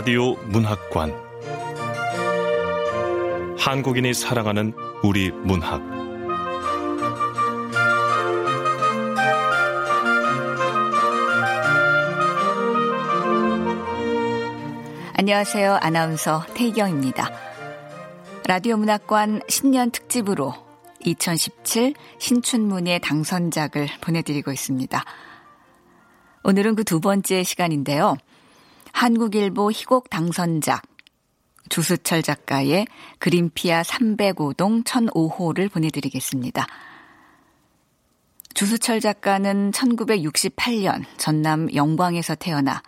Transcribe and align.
라디오 0.00 0.32
문학관 0.46 1.14
한국인이 3.58 4.14
사랑하는 4.14 4.72
우리 5.02 5.30
문학 5.30 5.82
안녕하세요. 15.18 15.80
아나운서 15.82 16.46
태희경입니다. 16.54 17.30
라디오 18.46 18.78
문학관 18.78 19.42
신년 19.50 19.90
특집으로 19.90 20.54
2017 21.04 21.92
신춘문예 22.18 23.00
당선작을 23.00 23.88
보내드리고 24.00 24.50
있습니다. 24.50 25.04
오늘은 26.42 26.74
그 26.76 26.84
두 26.84 27.00
번째 27.00 27.42
시간인데요. 27.42 28.16
한국일보 28.92 29.70
희곡 29.70 30.10
당선작 30.10 30.82
주수철 31.68 32.22
작가의 32.22 32.86
그린피아 33.18 33.82
305동 33.82 34.84
1005호를 34.84 35.70
보내드리겠습니다. 35.70 36.66
주수철 38.54 39.00
작가는 39.00 39.70
1968년 39.70 41.04
전남 41.16 41.72
영광에서 41.74 42.34
태어나 42.34 42.82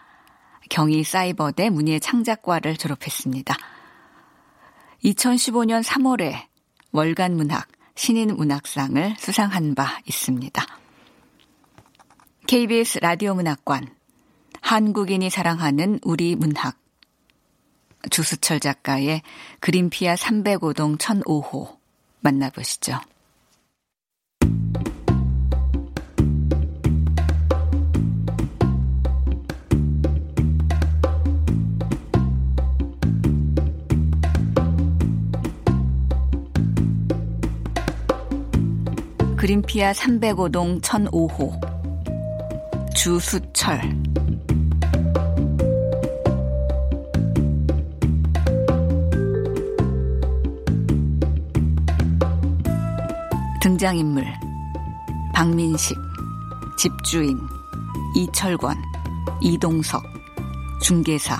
경희 0.68 1.04
사이버대 1.04 1.70
문예 1.70 1.98
창작과를 1.98 2.76
졸업했습니다. 2.76 3.56
2015년 5.04 5.82
3월에 5.82 6.46
월간 6.92 7.36
문학 7.36 7.68
신인 7.94 8.34
문학상을 8.34 9.16
수상한 9.18 9.74
바 9.74 9.98
있습니다. 10.06 10.64
KBS 12.46 12.98
라디오 12.98 13.34
문학관 13.34 14.01
한국인이 14.62 15.28
사랑하는 15.28 15.98
우리 16.02 16.34
문학 16.34 16.78
주수철 18.10 18.58
작가의 18.58 19.20
그린피아 19.60 20.14
305동 20.14 20.96
1005호 20.98 21.76
만나보시죠. 22.20 22.98
그린피아 39.36 39.92
305동 39.92 40.80
1005호 40.80 41.72
주수철 42.94 44.21
등장인물 53.62 54.26
박민식 55.32 55.96
집주인 56.76 57.38
이철권 58.12 58.76
이동석 59.40 60.02
중개사 60.82 61.38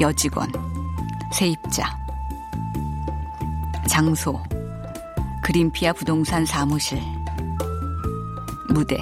여직원 0.00 0.50
세입자 1.34 1.94
장소 3.86 4.42
그린피아 5.44 5.92
부동산 5.92 6.46
사무실 6.46 7.02
무대 8.70 8.96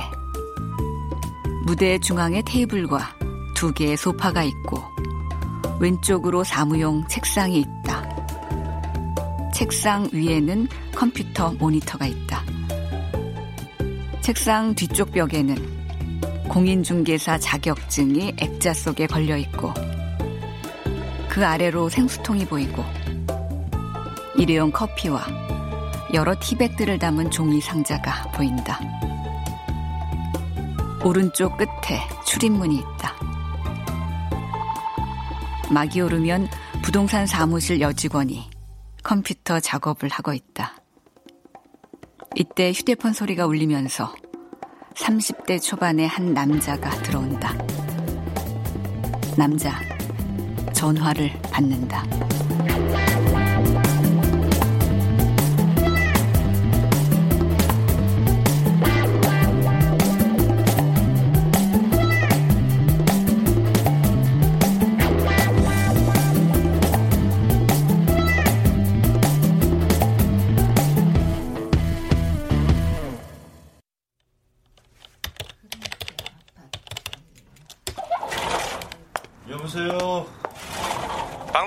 무대 1.65 2.01
중앙에 2.01 2.43
테이블과 2.45 3.15
두 3.55 3.73
개의 3.73 3.97
소파가 3.97 4.43
있고 4.43 4.83
왼쪽으로 5.79 6.43
사무용 6.43 7.07
책상이 7.07 7.61
있다. 7.61 8.03
책상 9.55 10.09
위에는 10.13 10.67
컴퓨터 10.97 11.53
모니터가 11.53 12.07
있다. 12.07 12.24
책상 14.25 14.75
뒤쪽 14.75 15.13
벽에는 15.13 15.55
공인중개사 16.49 17.37
자격증이 17.37 18.33
액자 18.39 18.73
속에 18.73 19.07
걸려 19.07 19.37
있고 19.37 19.75
그 21.29 21.45
아래로 21.45 21.91
생수통이 21.91 22.47
보이고 22.47 22.83
일회용 24.39 24.73
커피와 24.73 25.27
여러 26.15 26.35
티백들을 26.41 26.99
담은 26.99 27.31
종이 27.31 27.61
상자가 27.61 28.31
보인다. 28.31 28.81
오른쪽 31.05 31.59
끝에 31.59 32.01
출입문이 32.27 32.77
있다. 32.77 33.13
막이 35.71 36.01
오르면 36.01 36.49
부동산 36.81 37.27
사무실 37.27 37.79
여직원이 37.79 38.49
컴퓨터 39.03 39.61
작업을 39.61 40.09
하고 40.09 40.33
있다. 40.33 40.77
이때 42.37 42.73
휴대폰 42.73 43.13
소리가 43.13 43.47
울리면서 43.47 44.13
30대 44.95 45.63
초반의 45.63 46.09
한 46.09 46.35
남자가 46.35 46.91
들어온다. 47.03 47.55
남자, 49.37 49.81
전화를 50.73 51.31
받는다. 51.51 52.05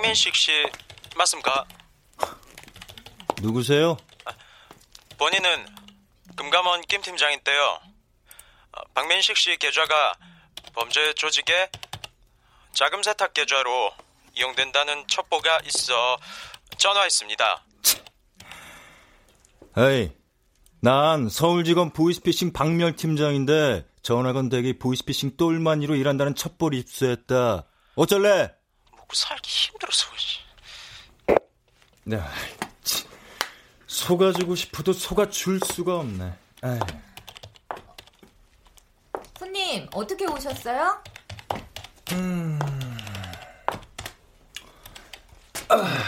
박민식 0.08 0.36
씨 0.36 0.52
맞습니까? 1.18 1.66
누구세요? 3.42 3.98
본인은 5.18 5.66
금감원 6.38 6.82
김 6.84 7.02
팀장인데요. 7.02 7.80
어, 8.72 8.82
박민식 8.94 9.36
씨 9.36 9.58
계좌가 9.58 10.14
범죄 10.74 11.14
조직의 11.14 11.70
자금 12.72 13.04
세탁 13.04 13.34
계좌로 13.34 13.92
이용된다는 14.34 15.06
첩보가 15.08 15.60
있어 15.66 16.18
전화했습니다. 16.78 17.66
에이, 19.76 20.12
난 20.80 21.28
서울지검 21.28 21.92
보이스피싱 21.92 22.54
박멸 22.54 22.96
팀장인데 22.96 23.86
전화 24.04 24.32
건 24.32 24.48
대기 24.48 24.80
보이스피싱 24.80 25.36
똘마니로 25.36 25.96
일한다는 25.96 26.34
첩보를 26.34 26.78
입수했다. 26.80 27.66
어쩔래? 27.96 28.57
먹고 29.08 29.16
살기 29.16 29.50
힘들어서. 29.50 30.08
네, 32.04 32.22
속아주고 33.88 34.56
싶어도 34.56 34.94
속아줄 34.94 35.60
수가 35.66 36.00
없네. 36.00 36.34
에이. 36.64 36.80
손님, 39.38 39.90
어떻게 39.94 40.26
오셨어요? 40.26 41.04
음... 42.14 42.60
아... 45.70 46.04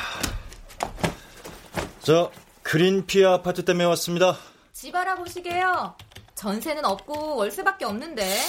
저 2.02 2.32
그린피아 2.64 3.34
아파트 3.34 3.66
때문에 3.66 3.86
왔습니다. 3.86 4.38
집 4.74 4.96
알아보시게요. 4.96 5.98
전세는 6.36 6.86
없고 6.86 7.36
월세밖에 7.36 7.86
없는데. 7.86 8.40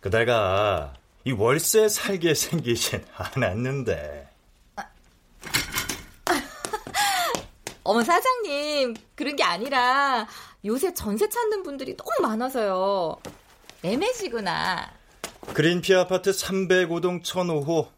그대가 0.00 0.94
이 1.26 1.32
월세 1.32 1.88
살게 1.88 2.34
생기진 2.34 3.04
않았는데. 3.16 4.30
어머 7.82 8.04
사장님 8.04 8.94
그런 9.16 9.34
게 9.34 9.42
아니라 9.42 10.28
요새 10.64 10.94
전세 10.94 11.28
찾는 11.28 11.64
분들이 11.64 11.96
너무 11.96 12.10
많아서요. 12.22 13.16
매매시구나. 13.82 14.92
그린피 15.52 15.96
아파트 15.96 16.30
305동 16.30 17.24
1005호 17.24 17.88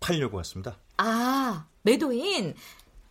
팔려고 0.00 0.38
왔습니다. 0.38 0.78
아, 0.96 1.66
매도인? 1.82 2.54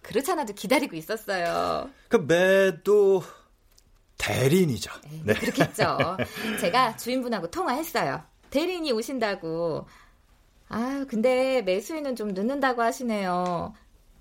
그렇잖아도 0.01 0.53
기다리고 0.53 0.95
있었어요. 0.95 1.91
그 2.07 2.17
매도 2.17 3.23
대리인이죠. 4.17 4.91
네. 5.23 5.35
그렇겠죠. 5.35 6.17
제가 6.61 6.97
주인분하고 6.97 7.51
통화했어요. 7.51 8.23
대리인이 8.49 8.91
오신다고. 8.91 9.87
아, 10.69 11.05
근데 11.09 11.61
매수인은 11.61 12.15
좀 12.15 12.29
늦는다고 12.29 12.81
하시네요. 12.81 13.73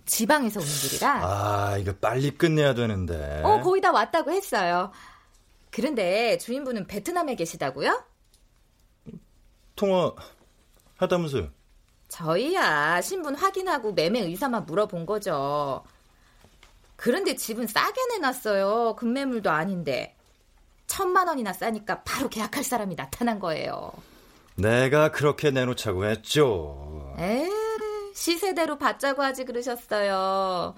지방에서 0.05 0.61
오는 0.61 0.71
길이라. 0.71 1.21
아, 1.25 1.77
이거 1.79 1.93
빨리 2.01 2.31
끝내야 2.31 2.75
되는데. 2.75 3.43
어, 3.45 3.61
거의 3.61 3.81
다 3.81 3.91
왔다고 3.91 4.31
했어요. 4.31 4.93
그런데 5.71 6.39
주인분은 6.39 6.87
베트남에 6.87 7.35
계시다고요? 7.35 8.03
통화 9.75 10.13
하다면서요? 10.97 11.49
저희야 12.09 13.01
신분 13.03 13.35
확인하고 13.35 13.93
매매 13.93 14.21
의사만 14.21 14.65
물어본 14.65 15.07
거죠. 15.07 15.85
그런데 16.95 17.35
집은 17.37 17.67
싸게 17.67 18.01
내놨어요. 18.13 18.97
급매물도 18.97 19.51
아닌데. 19.51 20.17
천만 20.87 21.29
원이나 21.29 21.53
싸니까 21.53 22.03
바로 22.05 22.29
계약할 22.29 22.65
사람이 22.65 22.95
나타난 22.97 23.39
거예요. 23.39 23.93
내가 24.57 25.11
그렇게 25.11 25.51
내놓자고 25.51 26.07
했죠. 26.07 27.15
에 27.19 27.49
시세대로 28.15 28.79
받자고 28.79 29.23
하지 29.23 29.45
그러셨어요. 29.45 30.75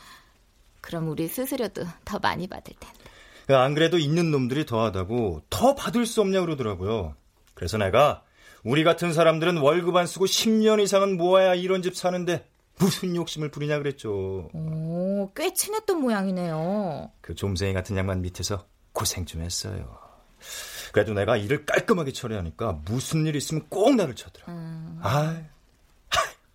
그럼 0.81 1.09
우리 1.09 1.29
수수료도 1.29 1.85
더 2.05 2.19
많이 2.19 2.49
받을 2.49 2.75
텐데. 2.79 3.57
안 3.57 3.75
그래도 3.75 3.97
있는 3.99 4.31
놈들이 4.31 4.67
더하다고 4.67 5.43
더 5.49 5.75
받을 5.75 6.05
수 6.05 6.21
없냐 6.21 6.41
그러더라고요. 6.41 7.15
그래서 7.55 7.79
내가 7.79 8.23
우리 8.65 8.85
같은 8.85 9.13
사람들은 9.13 9.59
월급 9.59 9.97
안 9.97 10.07
쓰고 10.07 10.27
10년 10.27 10.83
이상은 10.83 11.17
모아야 11.17 11.55
이런 11.55 11.81
집 11.81 11.97
사는데 11.97 12.47
무슨 12.79 13.17
욕심을 13.17 13.51
부리냐 13.51 13.79
그랬죠. 13.79 14.51
오, 14.53 15.31
꽤 15.35 15.55
친했던 15.55 16.01
모양이네요. 16.01 17.11
그 17.21 17.35
좀생이 17.35 17.73
같은 17.73 17.97
양반 17.97 18.21
밑에서 18.21 18.67
고생 18.93 19.25
좀 19.25 19.43
했어요. 19.43 19.99
그래도 20.93 21.12
내가 21.14 21.37
일을 21.37 21.67
깔끔하게 21.67 22.12
처리하니까 22.12 22.81
무슨 22.85 23.26
일 23.26 23.37
있으면 23.37 23.67
꼭 23.69 23.94
나를 23.94 24.14
쳐들어. 24.14 24.46
음. 24.49 25.00
아, 25.02 25.43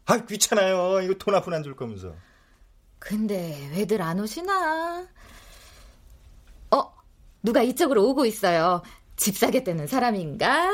아 0.06 0.18
귀찮아요. 0.25 1.01
이거 1.01 1.13
돈한푼안줄 1.15 1.75
거면서. 1.75 2.13
근데 3.00 3.69
왜들 3.75 4.01
안 4.01 4.19
오시나? 4.19 5.07
어, 6.71 6.94
누가 7.41 7.62
이쪽으로 7.62 8.07
오고 8.09 8.25
있어요. 8.25 8.81
집 9.15 9.38
사겠다는 9.38 9.88
사람인가? 9.88 10.69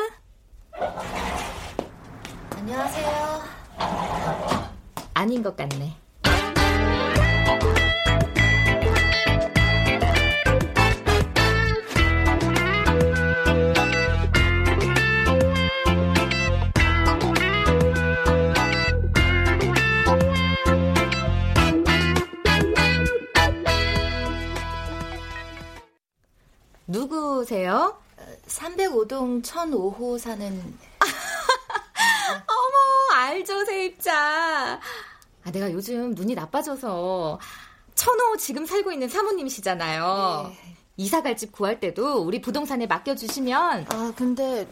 안녕하세요. 2.51 3.43
아닌 5.13 5.43
것 5.43 5.55
같네. 5.57 5.98
누구세요? 26.89 27.95
305동 28.47 29.43
1005호 29.43 30.17
사는 30.17 30.47
어머, 32.47 33.15
알죠, 33.15 33.63
세입자. 33.65 34.79
아, 35.43 35.51
내가 35.51 35.71
요즘 35.71 36.11
눈이 36.15 36.33
나빠져서 36.35 37.39
천호 37.93 38.37
지금 38.37 38.65
살고 38.65 38.91
있는 38.91 39.07
사모님이시잖아요. 39.07 40.47
네. 40.49 40.75
이사 40.97 41.21
갈 41.21 41.37
집 41.37 41.51
구할 41.51 41.79
때도 41.79 42.21
우리 42.23 42.41
부동산에 42.41 42.87
맡겨주시면. 42.87 43.85
아, 43.89 44.13
근데 44.15 44.67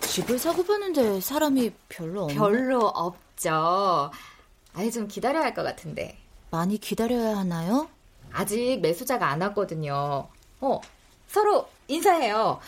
집을 0.00 0.38
사고 0.38 0.64
파는데 0.64 1.20
사람이 1.20 1.70
별로 1.90 2.22
없네. 2.24 2.34
별로 2.34 2.86
없죠. 2.88 4.10
아예 4.74 4.90
좀 4.90 5.06
기다려야 5.06 5.44
할 5.44 5.54
것 5.54 5.62
같은데. 5.62 6.18
많이 6.50 6.78
기다려야 6.78 7.36
하나요? 7.36 7.88
아직 8.32 8.80
매수자가 8.80 9.26
안 9.28 9.42
왔거든요. 9.42 10.28
어, 10.60 10.80
서로 11.32 11.66
인사해요. 11.88 12.60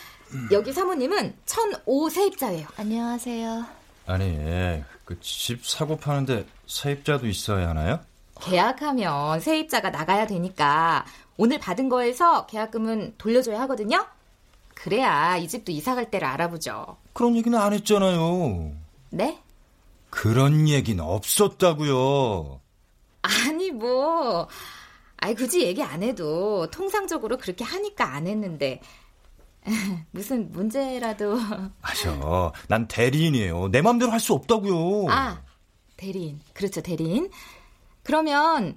여기 0.51 0.73
사모님은 0.73 1.35
천오 1.45 2.09
세입자예요. 2.09 2.67
안녕하세요. 2.79 3.65
아니, 4.07 4.83
그 5.05 5.19
집 5.21 5.67
사고 5.67 5.97
파는데 5.99 6.47
세입자도 6.67 7.27
있어야 7.27 7.69
하나요? 7.69 8.01
계약하면 8.41 9.41
세입자가 9.41 9.91
나가야 9.91 10.27
되니까 10.27 11.05
오늘 11.37 11.59
받은 11.59 11.89
거에서 11.91 12.47
계약금은 12.47 13.15
돌려줘야 13.19 13.61
하거든요. 13.63 14.07
그래야 14.75 15.37
이 15.37 15.47
집도 15.47 15.71
이사 15.71 15.95
갈 15.95 16.11
때를 16.11 16.27
알아보죠. 16.27 16.97
그런 17.13 17.37
얘기는 17.37 17.57
안 17.59 17.73
했잖아요. 17.75 18.73
네? 19.11 19.39
그런 20.11 20.69
얘기는 20.69 21.03
없었다고요. 21.05 22.61
아니 23.23 23.71
뭐, 23.71 24.49
아이 25.25 25.35
굳이 25.35 25.63
얘기 25.63 25.83
안 25.83 26.03
해도 26.03 26.69
통상적으로 26.71 27.39
그렇게 27.39 27.65
하니까 27.65 28.13
안 28.13 28.27
했는데 28.27 28.83
무슨 30.11 30.53
문제라도. 30.53 31.39
아셔, 31.81 32.53
난 32.69 32.87
대리인이에요. 32.87 33.69
내 33.69 33.81
맘대로 33.81 34.13
할 34.13 34.21
수 34.21 34.35
없다고요. 34.35 35.11
아, 35.11 35.41
대리인. 35.97 36.43
그렇죠, 36.53 36.83
대리인. 36.83 37.31
그러면 38.03 38.77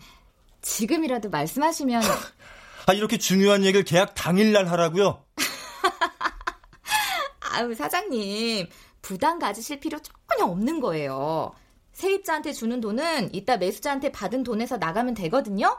지금이라도 0.61 1.29
말씀하시면. 1.29 2.01
아, 2.87 2.93
이렇게 2.93 3.17
중요한 3.17 3.65
얘기를 3.65 3.83
계약 3.83 4.15
당일날 4.15 4.69
하라고요? 4.69 5.21
아유, 7.51 7.75
사장님. 7.75 8.67
부담 9.01 9.39
가지실 9.39 9.81
필요 9.81 9.99
전혀 9.99 10.49
없는 10.49 10.79
거예요. 10.79 11.51
세입자한테 11.91 12.53
주는 12.53 12.79
돈은 12.79 13.35
이따 13.35 13.57
매수자한테 13.57 14.13
받은 14.13 14.43
돈에서 14.43 14.77
나가면 14.77 15.13
되거든요? 15.15 15.77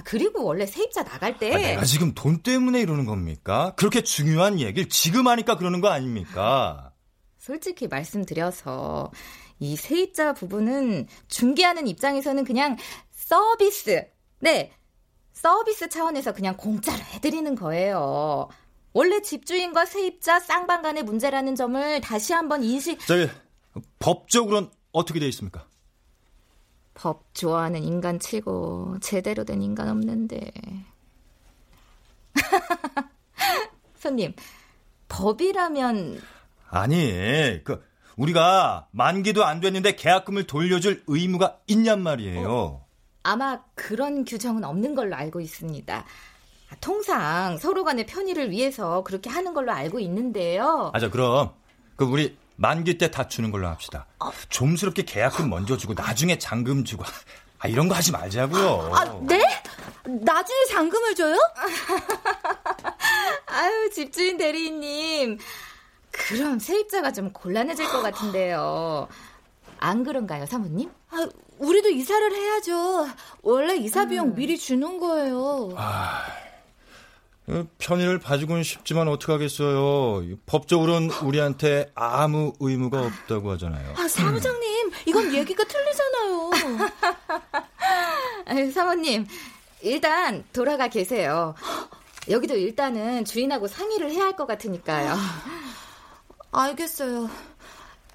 아, 0.00 0.02
그리고 0.04 0.44
원래 0.44 0.66
세입자 0.66 1.04
나갈 1.04 1.36
때. 1.38 1.52
아, 1.52 1.58
내가 1.58 1.84
지금 1.84 2.14
돈 2.14 2.42
때문에 2.42 2.80
이러는 2.80 3.04
겁니까? 3.04 3.74
그렇게 3.76 4.02
중요한 4.02 4.58
얘기를 4.58 4.88
지금 4.88 5.28
하니까 5.28 5.56
그러는 5.56 5.80
거 5.80 5.88
아닙니까? 5.88 6.92
솔직히 7.38 7.86
말씀드려서 7.86 9.10
이 9.58 9.76
세입자 9.76 10.32
부분은 10.34 11.06
중개하는 11.28 11.86
입장에서는 11.86 12.44
그냥 12.44 12.76
서비스. 13.12 14.06
네. 14.40 14.72
서비스 15.32 15.88
차원에서 15.88 16.32
그냥 16.32 16.56
공짜로 16.56 16.98
해드리는 16.98 17.54
거예요. 17.54 18.48
원래 18.92 19.20
집주인과 19.20 19.86
세입자 19.86 20.40
쌍방 20.40 20.82
간의 20.82 21.04
문제라는 21.04 21.54
점을 21.54 22.00
다시 22.00 22.32
한번 22.32 22.64
인식. 22.64 22.98
저기, 23.06 23.28
법적으로는 23.98 24.70
어떻게 24.92 25.20
돼 25.20 25.28
있습니까? 25.28 25.66
법 27.00 27.32
좋아하는 27.32 27.82
인간 27.82 28.18
치고 28.18 28.98
제대로 29.00 29.44
된 29.44 29.62
인간 29.62 29.88
없는데. 29.88 30.50
손님, 33.96 34.34
법이라면 35.08 36.20
아니, 36.68 37.64
그 37.64 37.82
우리가 38.16 38.88
만기도 38.90 39.46
안 39.46 39.60
됐는데 39.60 39.96
계약금을 39.96 40.46
돌려줄 40.46 41.02
의무가 41.06 41.58
있냔 41.66 42.02
말이에요. 42.02 42.52
어, 42.52 42.86
아마 43.22 43.62
그런 43.74 44.26
규정은 44.26 44.62
없는 44.62 44.94
걸로 44.94 45.16
알고 45.16 45.40
있습니다. 45.40 46.04
통상 46.82 47.56
서로 47.56 47.82
간의 47.82 48.04
편의를 48.04 48.50
위해서 48.50 49.02
그렇게 49.04 49.30
하는 49.30 49.54
걸로 49.54 49.72
알고 49.72 50.00
있는데요. 50.00 50.90
아, 50.92 51.00
자, 51.00 51.08
그럼 51.08 51.52
그 51.96 52.04
우리 52.04 52.36
만기 52.60 52.98
때 52.98 53.10
다 53.10 53.26
주는 53.26 53.50
걸로 53.50 53.68
합시다. 53.68 54.06
어. 54.18 54.30
좀스럽게 54.50 55.04
계약금 55.04 55.48
먼저 55.48 55.78
주고 55.78 55.94
나중에 55.94 56.38
잔금 56.38 56.84
주고 56.84 57.04
아, 57.58 57.68
이런 57.68 57.88
거 57.88 57.94
하지 57.94 58.12
말자고요. 58.12 58.90
아, 58.94 59.04
네? 59.22 59.42
나중에 60.04 60.64
잔금을 60.70 61.14
줘요? 61.14 61.36
아유, 63.46 63.90
집주인 63.94 64.36
대리님. 64.36 65.38
그럼 66.10 66.58
세입자가 66.58 67.12
좀 67.12 67.32
곤란해질 67.32 67.88
것 67.88 68.02
같은데요. 68.02 69.08
안 69.78 70.04
그런가요, 70.04 70.44
사모님? 70.46 70.90
아, 71.10 71.26
우리도 71.58 71.88
이사를 71.90 72.32
해야죠. 72.34 73.08
원래 73.42 73.74
이사 73.76 74.06
비용 74.06 74.28
음. 74.28 74.34
미리 74.34 74.58
주는 74.58 74.98
거예요. 74.98 75.70
아, 75.76 76.24
편의를 77.78 78.18
봐주고는 78.18 78.62
싶지만 78.62 79.08
어떡하겠어요. 79.08 80.36
법적으로는 80.46 81.10
우리한테 81.22 81.90
아무 81.94 82.52
의무가 82.60 83.00
없다고 83.02 83.50
하잖아요. 83.52 83.94
아, 83.96 84.06
사무장님, 84.08 84.90
이건 85.06 85.34
얘기가 85.34 85.64
틀리잖아요. 85.64 86.50
사모님, 88.72 89.26
일단 89.82 90.44
돌아가 90.52 90.88
계세요. 90.88 91.54
여기도 92.28 92.54
일단은 92.56 93.24
주인하고 93.24 93.66
상의를 93.66 94.10
해야 94.10 94.24
할 94.26 94.36
것 94.36 94.46
같으니까요. 94.46 95.16
알겠어요. 96.52 97.30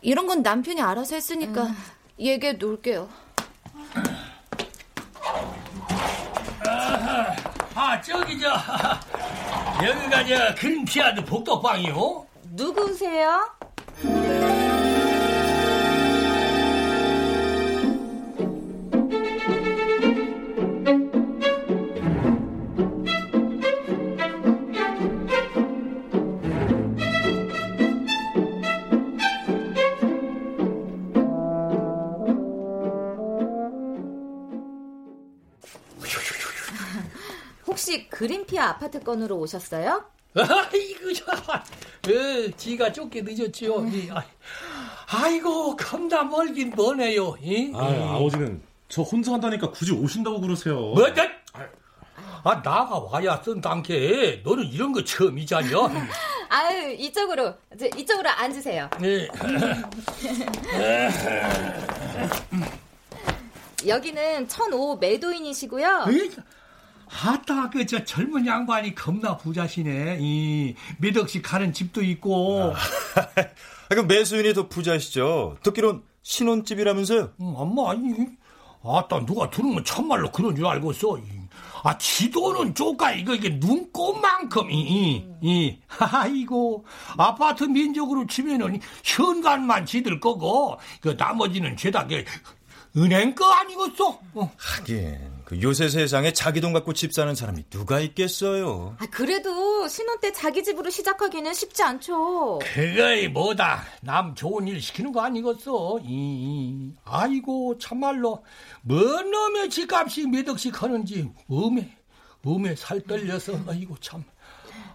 이런 0.02 0.28
건 0.28 0.42
남편이 0.44 0.82
알아서 0.82 1.16
했으니까 1.16 1.70
얘기해 2.20 2.54
놓을게요. 2.54 3.10
아, 7.78 8.02
저기, 8.02 8.40
저, 8.40 8.50
여기가 9.84 10.26
저 10.26 10.56
그린피아드 10.56 11.26
복덕방이요? 11.26 12.26
누구세요? 12.52 13.50
그린피아 38.16 38.70
아파트 38.70 39.00
건으로 39.02 39.36
오셨어요? 39.38 40.06
아이고, 40.36 41.14
저, 41.14 41.32
어, 41.32 42.52
지가 42.58 42.92
쫓게 42.92 43.22
늦었지요. 43.22 43.88
이, 43.88 44.10
아, 44.12 44.24
아이고, 45.08 45.76
겁나 45.76 46.24
멀긴 46.24 46.74
머네요. 46.76 47.36
이? 47.42 47.72
아, 47.76 48.16
아버지는 48.16 48.62
저 48.88 49.02
혼자 49.02 49.34
한다니까 49.34 49.72
굳이 49.72 49.92
오신다고 49.92 50.40
그러세요. 50.40 50.76
뭐, 50.76 51.14
나, 51.14 51.24
아, 52.44 52.62
나가 52.62 53.00
와야 53.00 53.42
쓴단게 53.44 54.44
너는 54.46 54.66
이런 54.66 54.94
거 54.94 55.04
처음이잖여. 55.04 55.92
아유, 56.50 56.92
이쪽으로, 56.94 57.54
저, 57.78 57.86
이쪽으로 57.98 58.30
앉으세요. 58.30 58.90
네. 59.00 59.28
여기는 63.88 64.48
1005 64.48 64.98
매도인이시고요. 64.98 66.06
에이, 66.10 66.32
아따, 67.10 67.70
그, 67.70 67.86
저 67.86 68.04
젊은 68.04 68.46
양반이 68.46 68.96
겁나 68.96 69.38
부자시네. 69.38 70.18
이, 70.20 70.76
몇 70.98 71.16
억씩 71.16 71.44
가는 71.44 71.72
집도 71.72 72.02
있고. 72.02 72.74
아, 72.74 73.28
그 73.90 74.00
매수인이 74.02 74.54
더 74.54 74.68
부자시죠. 74.68 75.58
듣기론 75.64 76.04
신혼집이라면서요? 76.24 77.34
음, 77.40 77.54
엄마, 77.56 77.92
아니, 77.92 78.14
아따, 78.84 79.26
누가 79.26 79.50
들으면 79.50 79.84
참말로 79.84 80.32
그런 80.32 80.56
줄 80.56 80.66
알겠어. 80.66 81.18
이, 81.20 81.24
아, 81.84 81.98
지도는 81.98 82.74
쪼까, 82.74 83.14
이거, 83.14 83.36
이게 83.36 83.50
눈꽃만큼, 83.50 84.72
이, 84.72 84.82
이, 84.82 85.26
이, 85.42 85.78
아이고, 86.00 86.86
아파트 87.18 87.66
면적으로 87.66 88.26
치면은 88.26 88.80
현관만 89.04 89.86
지들 89.86 90.20
거고, 90.20 90.80
그 91.02 91.16
나머지는 91.18 91.78
죄다, 91.78 92.08
그, 92.08 92.24
은행 92.98 93.36
거 93.36 93.46
아니겠어? 93.52 94.20
어. 94.34 94.52
하긴 94.58 95.35
그 95.46 95.62
요새 95.62 95.90
세상에 95.90 96.34
자기 96.34 96.60
돈 96.60 96.74
갖고 96.74 96.94
집 96.94 97.14
사는 97.14 97.34
사람이 97.36 97.70
누가 97.70 98.00
있겠어요. 98.00 98.96
아, 99.00 99.06
그래도 99.12 99.88
신혼 99.88 100.20
때 100.20 100.32
자기 100.32 100.64
집으로 100.64 100.90
시작하기는 100.90 101.54
쉽지 101.54 101.84
않죠. 101.84 102.60
그거이 102.74 103.28
뭐다. 103.28 103.84
남 104.02 104.34
좋은 104.34 104.68
일 104.68 104.82
시키는 104.82 105.12
거 105.12 105.22
아니겠어? 105.22 106.00
이, 106.04 106.08
이. 106.08 106.94
아이고, 107.06 107.78
참말로. 107.78 108.44
뭔 108.82 109.30
놈의 109.30 109.70
집값이 109.70 110.26
몇 110.28 110.50
억씩 110.50 110.82
하는지, 110.82 111.30
음에, 111.52 111.96
음에 112.48 112.76
살 112.76 113.00
떨려서, 113.02 113.54
아이고, 113.68 113.96
참. 114.00 114.24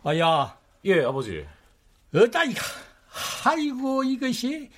아야. 0.03 0.59
예, 0.85 1.05
아버지. 1.05 1.47
어따, 2.13 2.45
이거. 2.45 2.61
아이고, 3.45 4.03
이것이. 4.03 4.69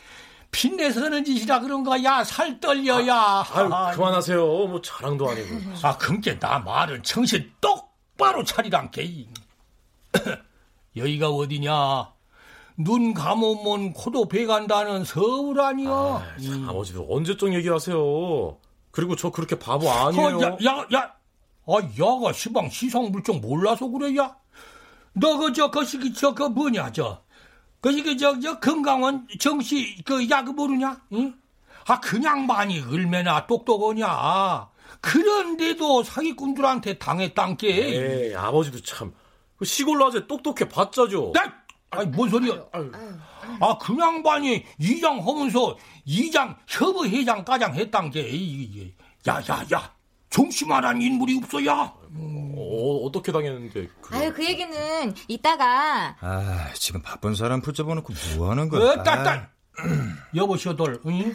핀내서 0.52 1.02
하는 1.04 1.24
짓이라 1.24 1.60
그런가, 1.60 2.02
야, 2.04 2.22
살 2.22 2.60
떨려, 2.60 3.04
야. 3.08 3.44
아유, 3.50 3.96
그만하세요. 3.96 4.38
뭐 4.46 4.80
자랑도 4.80 5.28
아니고. 5.30 5.56
아, 5.82 5.96
금께 5.96 6.38
나 6.38 6.58
말은 6.60 7.02
정신 7.02 7.50
똑바로 7.60 8.44
차리란게. 8.44 9.26
여기가 10.96 11.30
어디냐? 11.30 12.12
눈 12.76 13.14
감으면 13.14 13.92
코도 13.94 14.28
배간다는 14.28 15.04
서울 15.04 15.60
아니야? 15.60 15.90
아, 15.90 16.36
참, 16.42 16.68
아버지도 16.68 17.06
언제적 17.08 17.52
얘기하세요. 17.54 18.58
그리고 18.90 19.16
저 19.16 19.30
그렇게 19.30 19.58
바보 19.58 19.90
아니에요. 19.90 20.36
어, 20.38 20.42
야, 20.42 20.56
야, 20.64 20.86
야. 20.92 21.14
아, 21.66 21.74
야가 21.98 22.32
시방 22.34 22.68
시성 22.68 23.10
물정 23.10 23.40
몰라서 23.40 23.88
그래, 23.88 24.14
야. 24.16 24.36
너 25.14 25.38
그, 25.38 25.52
저, 25.54 25.70
그 25.70 25.84
시기, 25.84 26.12
저, 26.12 26.34
그 26.34 26.42
뭐냐, 26.44 26.92
저. 26.92 27.21
그 27.82 27.92
시기, 27.92 28.16
저, 28.16 28.38
저, 28.38 28.60
건강원 28.60 29.26
정시, 29.40 30.02
그, 30.04 30.30
야그 30.30 30.50
모르냐? 30.52 31.02
응? 31.14 31.34
아, 31.88 31.98
그냥 31.98 32.46
많이 32.46 32.80
얼마나 32.80 33.44
똑똑하냐. 33.44 34.68
그런데도 35.00 36.04
사기꾼들한테 36.04 36.98
당했단 36.98 37.56
게. 37.56 38.28
에이, 38.28 38.36
아버지도 38.36 38.80
참. 38.82 39.12
그 39.56 39.64
시골 39.64 39.98
낮에 39.98 40.28
똑똑해 40.28 40.68
봤자죠. 40.68 41.32
야! 41.36 41.52
아니, 41.90 42.06
뭔 42.10 42.30
소리야. 42.30 42.54
아, 43.60 43.78
그 43.78 43.98
양반이 43.98 44.64
이장 44.78 45.18
하면서 45.26 45.76
이장 46.04 46.56
협의회장 46.68 47.44
까장 47.44 47.74
했단 47.74 48.10
게. 48.12 48.92
야, 49.26 49.42
야, 49.50 49.66
야. 49.74 49.92
정심만한 50.32 51.00
인물이 51.00 51.38
없어, 51.42 51.64
야. 51.66 51.92
어, 52.14 52.96
어떻게 53.04 53.30
당했는데. 53.30 53.88
그래. 54.00 54.18
아유, 54.18 54.32
그 54.32 54.44
얘기는 54.44 55.14
이따가. 55.28 56.16
아, 56.20 56.70
지금 56.74 57.02
바쁜 57.02 57.34
사람 57.34 57.60
붙잡아 57.60 57.94
놓고 57.94 58.12
뭐 58.36 58.50
하는 58.50 58.68
거야? 58.68 58.92
어, 58.92 59.02
따, 59.02 59.22
따. 59.22 59.50
여보셔들, 60.34 61.00
응? 61.06 61.34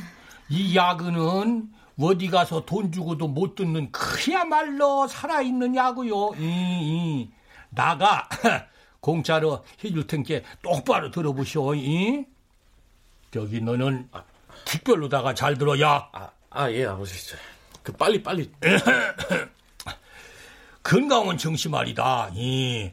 이 0.49 0.75
야근은 0.75 1.69
어디 1.99 2.27
가서 2.29 2.65
돈 2.65 2.91
주고도 2.91 3.27
못 3.27 3.55
듣는 3.55 3.91
그야말로 3.91 5.07
살아있는 5.07 5.75
야구요. 5.75 6.31
이, 6.39 6.43
이. 6.43 7.29
나가 7.69 8.27
공짜로 8.99 9.63
해줄 9.83 10.07
텐께 10.07 10.43
똑바로 10.63 11.11
들어보시오. 11.11 11.75
이? 11.75 12.25
저기 13.31 13.61
너는 13.61 14.09
특별로다가 14.65 15.35
잘 15.35 15.57
들어 15.57 15.79
야. 15.81 16.09
아, 16.13 16.29
아, 16.49 16.71
예, 16.71 16.85
아버지. 16.85 17.13
저, 17.87 17.87
그 17.87 17.93
빨리 17.93 18.21
빨리. 18.21 18.51
건강은 20.83 21.37
정시 21.37 21.69
말이다. 21.69 22.31
이 22.33 22.91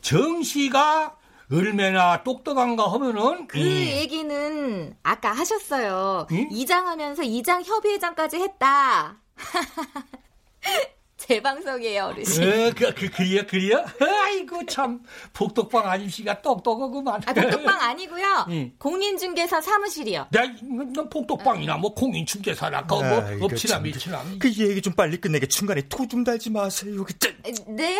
정시가 0.00 1.16
얼마나 1.50 2.22
똑똑한가 2.22 2.92
하면은 2.92 3.48
그 3.48 3.58
이, 3.58 3.98
얘기는 3.98 4.96
아까 5.02 5.32
하셨어요. 5.32 6.28
응? 6.30 6.48
이장하면서 6.50 7.24
이장 7.24 7.62
협의회장까지 7.62 8.38
했다. 8.38 9.18
제 11.16 11.40
방송이에요, 11.40 12.04
어르신. 12.06 12.42
어, 12.42 12.72
그, 12.76 12.92
그, 12.94 13.08
그래요, 13.08 13.42
그래요? 13.48 13.84
아이고, 14.26 14.66
참, 14.66 15.00
복덕방 15.32 15.88
아저씨가 15.90 16.42
똑똑하구만. 16.42 17.22
아, 17.26 17.32
복덕방 17.32 17.80
아니고요. 17.80 18.46
응. 18.50 18.72
공인중개사 18.78 19.60
사무실이요. 19.62 20.28
내, 20.30 20.40
너 20.94 21.08
복덕방이나 21.08 21.78
뭐 21.78 21.94
공인중개사나, 21.94 22.86
그, 22.86 22.94
뭐, 22.94 23.02
아이고, 23.22 23.46
업치나 23.46 23.74
참. 23.76 23.82
밀치나. 23.84 24.22
그 24.38 24.48
얘기 24.52 24.82
좀 24.82 24.92
빨리 24.92 25.16
끝내게 25.16 25.46
중간에 25.46 25.82
토 25.88 26.06
좀 26.06 26.22
달지 26.22 26.50
마세요. 26.50 27.02
그, 27.04 27.18
짜- 27.18 27.32
네, 27.66 27.96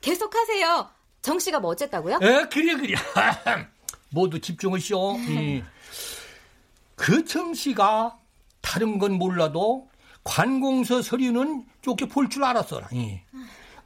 계속하세요. 0.00 0.88
정 1.20 1.38
씨가 1.38 1.60
뭐 1.60 1.72
어쨌다고요? 1.72 2.18
에, 2.22 2.44
그래, 2.50 2.74
그래. 2.76 2.94
모두 4.10 4.40
집중하시오. 4.40 5.16
음. 5.16 5.66
그 6.96 7.24
정 7.26 7.52
씨가 7.54 8.16
다른 8.62 8.98
건 8.98 9.12
몰라도 9.12 9.88
관공서 10.28 11.00
서류는 11.00 11.64
좋게 11.80 12.08
볼 12.08 12.28
줄 12.28 12.44
알았어라. 12.44 12.88
이. 12.92 13.18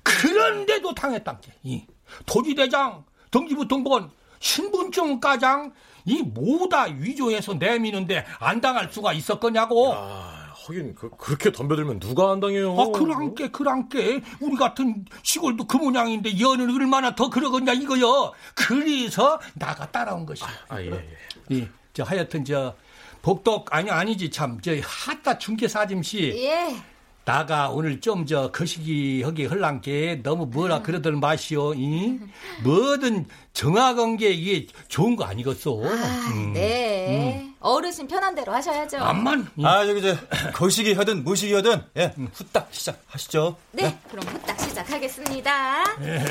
그런데도 0.02 0.94
당했단 0.94 1.40
게. 1.40 1.52
이. 1.62 1.86
토지대장, 2.26 3.04
등기부등본, 3.30 4.10
신분증가장 4.40 5.72
이 6.04 6.20
모다 6.22 6.82
위조해서 6.98 7.54
내미는데 7.54 8.26
안 8.40 8.60
당할 8.60 8.88
수가 8.92 9.12
있었거냐고. 9.12 9.94
아, 9.94 10.52
하긴 10.66 10.96
그, 10.96 11.10
그렇게 11.16 11.52
덤벼들면 11.52 12.00
누가 12.00 12.32
안 12.32 12.40
당해요. 12.40 12.76
아, 12.78 12.86
그랑께, 12.88 13.48
그랑께. 13.48 14.20
우리 14.40 14.56
같은 14.56 15.04
시골도 15.22 15.68
그 15.68 15.76
모양인데 15.76 16.40
연은 16.40 16.74
얼마나 16.74 17.14
더 17.14 17.30
그러겠냐, 17.30 17.72
이거요. 17.74 18.32
그래서 18.56 19.38
나가 19.54 19.88
따라온 19.92 20.26
것이야. 20.26 20.48
아, 20.68 20.82
예, 20.82 20.90
예. 20.90 21.08
이, 21.50 21.68
저, 21.92 22.02
하여튼, 22.02 22.44
저, 22.44 22.74
복덕, 23.22 23.66
아니, 23.74 23.90
아니지, 23.90 24.30
참. 24.30 24.60
저, 24.60 24.72
핫다 24.82 25.38
중개사짐씨. 25.38 26.34
예. 26.44 26.76
나가 27.24 27.68
오늘 27.70 28.00
좀, 28.00 28.26
저, 28.26 28.50
거시기 28.50 29.22
하기 29.22 29.44
흘랑께 29.44 30.22
너무 30.24 30.46
뭐라 30.46 30.82
그러들 30.82 31.12
마시오, 31.12 31.72
이? 31.72 32.18
뭐든 32.64 33.26
정확한 33.52 34.16
게 34.16 34.30
이게 34.30 34.66
좋은 34.88 35.14
거 35.14 35.24
아니겠소? 35.24 35.84
아, 35.86 36.30
음. 36.34 36.52
네. 36.52 37.48
어르신 37.60 38.08
편한 38.08 38.34
대로 38.34 38.52
하셔야죠. 38.52 38.98
암만. 38.98 39.50
이. 39.56 39.64
아, 39.64 39.86
저기, 39.86 40.02
저, 40.02 40.16
거시기 40.52 40.94
하든 40.94 41.22
무시기 41.22 41.54
하든, 41.54 41.80
예, 41.96 42.12
후딱 42.34 42.68
시작하시죠. 42.72 43.56
네, 43.70 43.96
그럼 44.10 44.26
후딱 44.26 44.58
시작하겠습니다. 44.58 45.84
예. 46.02 46.24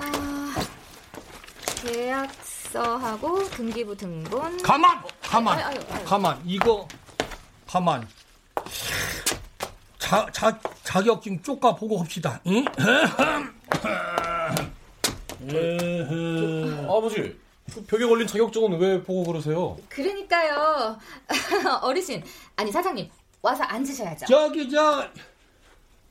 아, 0.00 0.54
계약 1.82 2.30
서 2.68 2.82
계약서하고 2.82 3.44
등기부 3.50 3.96
등본. 3.96 4.62
가만, 4.62 5.02
가만, 5.22 5.58
아유, 5.58 5.66
아유, 5.66 5.80
아유. 5.90 6.04
가만. 6.04 6.40
이거 6.44 6.86
가만. 7.66 8.06
자, 9.98 10.26
자, 10.32 10.58
자격증 10.84 11.40
쪼까 11.42 11.74
보고 11.74 11.98
합시다. 11.98 12.40
응? 12.46 12.64
아버지, 16.88 17.38
그 17.72 17.84
벽에 17.86 18.06
걸린 18.06 18.26
자격증은 18.26 18.78
왜 18.78 19.02
보고 19.02 19.24
그러세요? 19.24 19.76
그러니까요. 19.88 20.98
어르신, 21.82 22.22
아니 22.56 22.72
사장님 22.72 23.08
와서 23.42 23.62
앉으셔야죠. 23.64 24.26
저기 24.26 24.68
저 24.70 25.08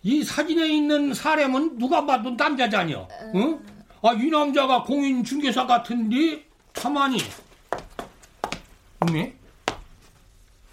이 0.04 0.24
사진에 0.24 0.68
있는 0.68 1.14
사람은 1.14 1.80
누가 1.80 2.06
봐도 2.06 2.30
남자잖여. 2.30 3.08
응? 3.36 3.60
아, 4.02 4.14
이 4.14 4.28
남자가 4.30 4.84
공인 4.84 5.22
중개사 5.22 5.66
같은데 5.66 6.47
가만히. 6.82 7.18
네? 9.12 9.36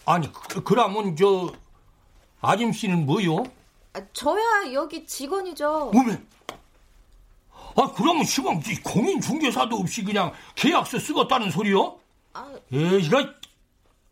아니, 0.07 0.31
그, 0.33 0.63
그러면 0.63 1.17
저 1.17 1.53
아줌씨는 2.41 3.07
뭐요? 3.07 3.45
아, 3.95 4.03
저야 4.13 4.73
여기 4.73 5.07
직원이죠. 5.07 5.93
어메. 5.95 6.21
아, 7.77 7.93
그러면 7.97 8.25
시방 8.25 8.63
공인 8.85 9.21
중개사도 9.21 9.77
없이 9.77 10.05
그냥 10.05 10.33
계약서 10.55 10.99
쓰겠다는 10.99 11.51
소리요? 11.51 11.99
아, 12.35 12.53
에이가 12.73 13.35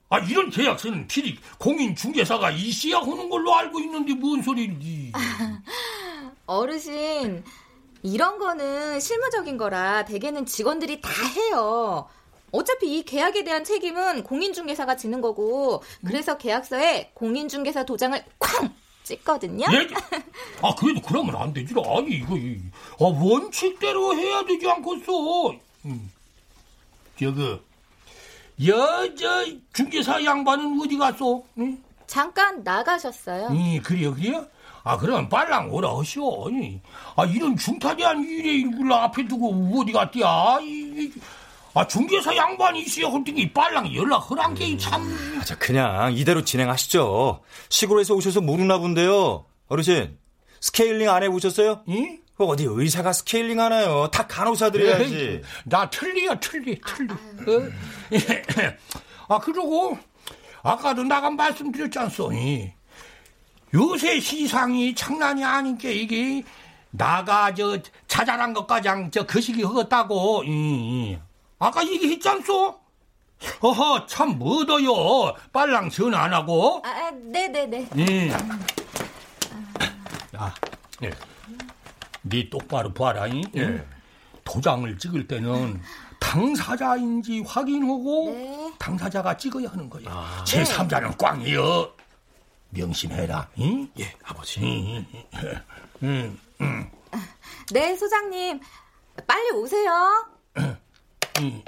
아 0.09 0.19
이런 0.19 0.51
계약서는 0.51 1.07
필히 1.09 1.39
공인 1.59 1.97
중개사가 1.97 2.51
이시야 2.51 2.99
하는 2.99 3.31
걸로 3.31 3.55
알고 3.55 3.81
있는데 3.81 4.15
뭔 4.15 4.43
소리인지. 4.43 5.13
어르신, 6.47 7.45
이런 8.03 8.39
거는 8.39 9.01
실무적인 9.01 9.57
거라 9.57 10.05
대개는 10.05 10.47
직원들이 10.47 11.01
다 11.01 11.11
해요. 11.37 12.09
어차피 12.51 12.99
이 12.99 13.03
계약에 13.05 13.45
대한 13.45 13.65
책임은 13.65 14.25
공인중개사가 14.25 14.97
지는 14.97 15.21
거고, 15.23 15.83
그래서 16.05 16.37
계약서에 16.37 17.13
공인중개사 17.15 17.85
도장을 17.85 18.23
쾅 18.39 18.75
찍거든요. 19.05 19.67
예? 19.73 19.89
아 20.61 20.75
그래도 20.75 21.01
그러면 21.01 21.35
안 21.37 21.53
되지. 21.53 21.75
아니 21.87 22.17
이거 22.17 22.37
이- 22.37 22.61
아, 23.01 23.05
원칙대로 23.05 24.15
해야 24.17 24.45
되지 24.45 24.69
않겠어. 24.69 25.53
음. 25.87 26.11
저거 27.19 27.59
여저 28.65 29.47
중개사 29.73 30.23
양반은 30.25 30.79
어디 30.81 30.97
갔어? 30.99 31.43
응? 31.59 31.83
잠깐 32.07 32.63
나가셨어요. 32.63 33.49
이 33.55 33.81
그래요 33.81 34.15
그래요? 34.15 34.47
아 34.85 34.97
그러면 34.97 35.29
빨랑 35.29 35.73
오라 35.73 35.97
하시오. 35.99 36.51
이. 36.51 36.81
아 37.17 37.25
이런 37.25 37.57
중타대한 37.57 38.23
일에 38.25 38.55
일구를 38.57 38.93
앞에 38.93 39.27
두고 39.29 39.81
어디 39.81 39.93
갔디야? 39.93 40.59
이, 40.63 40.67
이, 40.67 41.13
아 41.75 41.87
중개사 41.87 42.37
양반이 42.37 42.83
있어야 42.83 43.13
할 43.13 43.23
테니 43.25 43.53
빨랑 43.53 43.95
연락하란 43.95 44.55
게 44.55 44.77
참. 44.77 45.03
아, 45.41 45.45
저 45.45 45.57
그냥 45.57 46.13
이대로 46.13 46.43
진행하시죠. 46.45 47.41
시골에서 47.69 48.15
오셔서 48.15 48.41
모르나 48.41 48.79
본데요. 48.79 49.45
어르신, 49.69 50.19
스케일링 50.61 51.09
안 51.09 51.23
해보셨어요? 51.23 51.83
응? 51.89 52.19
그 52.37 52.45
어디 52.45 52.65
의사가 52.67 53.13
스케일링 53.13 53.61
하나요? 53.61 54.09
다 54.11 54.27
간호사들이 54.27 54.87
해야지. 54.87 55.43
나 55.65 55.89
틀리야 55.89 56.35
틀리 56.41 56.81
틀리. 56.81 57.13
어? 57.13 57.71
아 59.29 59.39
그러고 59.39 59.97
아까도 60.63 61.03
나가 61.05 61.31
말씀드렸지 61.31 61.99
않소. 61.99 62.33
이. 62.33 62.73
요새 63.75 64.21
시상이 64.21 64.95
장난이 64.95 65.45
아닌 65.45 65.79
게 65.79 65.93
이게 65.95 66.43
나가 66.91 67.53
저 67.55 67.79
자잘한 68.07 68.53
것까지 68.53 68.89
저 69.11 69.27
거시기. 69.27 69.63
이, 69.63 70.49
이. 70.51 71.19
아까 71.59 71.87
얘기했지 71.87 72.29
않소? 72.29 72.79
어허 73.61 74.07
참 74.07 74.39
뭐더요. 74.39 75.35
빨랑 75.53 75.89
전화 75.91 76.25
안 76.25 76.35
하고. 76.35 76.83
아, 76.85 76.89
아, 76.89 77.11
네네네. 77.11 77.89
예. 77.97 78.29
야, 80.37 80.55
예. 81.03 81.11
네 82.23 82.49
똑바로 82.51 82.93
봐라. 82.93 83.27
이? 83.27 83.43
예. 83.57 83.85
도장을 84.45 84.99
찍을 84.99 85.27
때는 85.27 85.81
당사자인지 86.21 87.43
확인하고 87.47 88.31
네. 88.33 88.73
당사자가 88.79 89.37
찍어야 89.37 89.71
하는 89.71 89.89
거야. 89.89 90.45
제 90.45 90.63
3자는 90.63 91.17
꽝이여. 91.17 92.02
명심해라. 92.73 93.49
응? 93.61 93.89
예, 93.99 94.15
아버지. 94.25 94.61
응, 94.63 95.07
응, 96.03 96.39
응. 96.61 96.91
네, 97.71 97.97
소장님. 97.97 98.61
빨리 99.27 99.51
오세요. 99.53 100.27
응. 100.59 101.63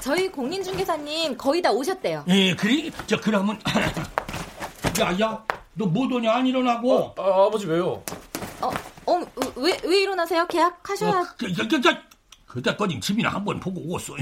저희 0.00 0.30
공인중개사님 0.30 1.36
거의 1.36 1.60
다 1.62 1.70
오셨대요. 1.70 2.24
예, 2.28 2.54
그래? 2.54 2.90
저 3.06 3.20
그러면 3.20 3.58
야, 5.00 5.18
야, 5.20 5.44
너 5.74 5.86
못 5.86 6.10
오냐 6.12 6.32
안 6.34 6.46
일어나고? 6.46 7.14
아, 7.18 7.46
아버지 7.46 7.66
왜요? 7.66 8.02
어, 8.60 8.70
어, 9.06 9.20
왜, 9.56 9.78
왜 9.84 10.02
일어나세요? 10.02 10.46
계약하셔야. 10.46 11.10
어, 11.20 11.26
그, 11.38 11.52
그, 11.52 11.68
그, 11.68 11.80
그, 11.80 11.94
그때까지 12.46 13.00
집이나 13.00 13.30
한번 13.30 13.60
보고 13.60 13.80
오겠어. 13.80 14.14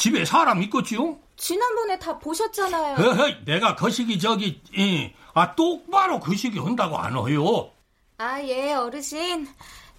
집에 0.00 0.24
사람 0.24 0.62
있겠지요? 0.62 1.18
지난번에 1.36 1.98
다 1.98 2.18
보셨잖아요. 2.18 2.96
허허, 2.96 3.44
내가 3.44 3.76
거시기 3.76 4.18
저기, 4.18 4.58
예, 4.78 5.14
아 5.34 5.54
똑바로 5.54 6.18
거시기 6.18 6.58
한다고 6.58 6.96
안 6.96 7.12
해요. 7.14 7.70
아, 8.16 8.40
예, 8.42 8.72
어르신. 8.72 9.46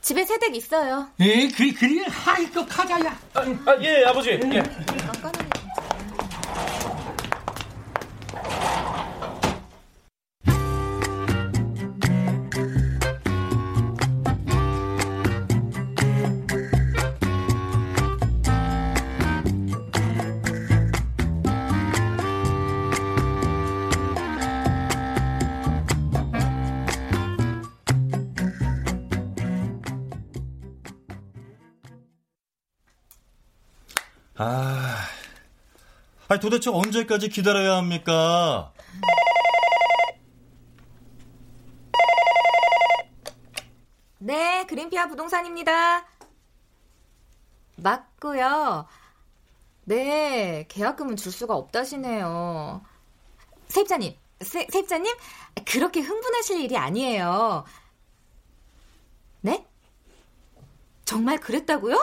집에 0.01 0.25
새댁 0.25 0.55
있어요. 0.55 1.07
예, 1.19 1.47
그래, 1.49 1.71
그래, 1.71 2.03
하이그 2.09 2.65
가자야. 2.65 3.11
아, 3.35 3.41
아, 3.41 3.77
예, 3.83 4.03
아버지. 4.05 4.31
예. 4.31 4.59
아 4.59 5.31
도대체 36.41 36.69
언제까지 36.71 37.29
기다려야 37.29 37.77
합니까? 37.77 38.73
네, 44.17 44.65
그린피아 44.65 45.07
부동산입니다. 45.07 46.05
맞고요. 47.77 48.87
네, 49.85 50.65
계약금은 50.67 51.15
줄 51.15 51.31
수가 51.31 51.55
없다시네요. 51.55 52.83
세입자님, 53.67 54.15
세, 54.41 54.67
세입자님, 54.69 55.15
그렇게 55.65 56.01
흥분하실 56.01 56.61
일이 56.61 56.77
아니에요. 56.77 57.65
네? 59.41 59.65
정말 61.05 61.39
그랬다고요? 61.39 61.97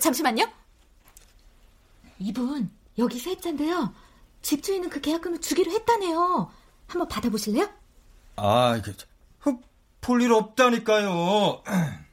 잠시만요. 0.00 0.50
이분, 2.18 2.70
여기 2.98 3.18
세입자인데요. 3.18 3.94
집주인은 4.42 4.90
그 4.90 5.00
계약금을 5.00 5.40
주기로 5.40 5.70
했다네요. 5.70 6.50
한번 6.86 7.08
받아보실래요? 7.08 7.68
아, 8.36 8.76
이게 8.76 8.92
볼일 10.00 10.32
없다니까요. 10.32 11.62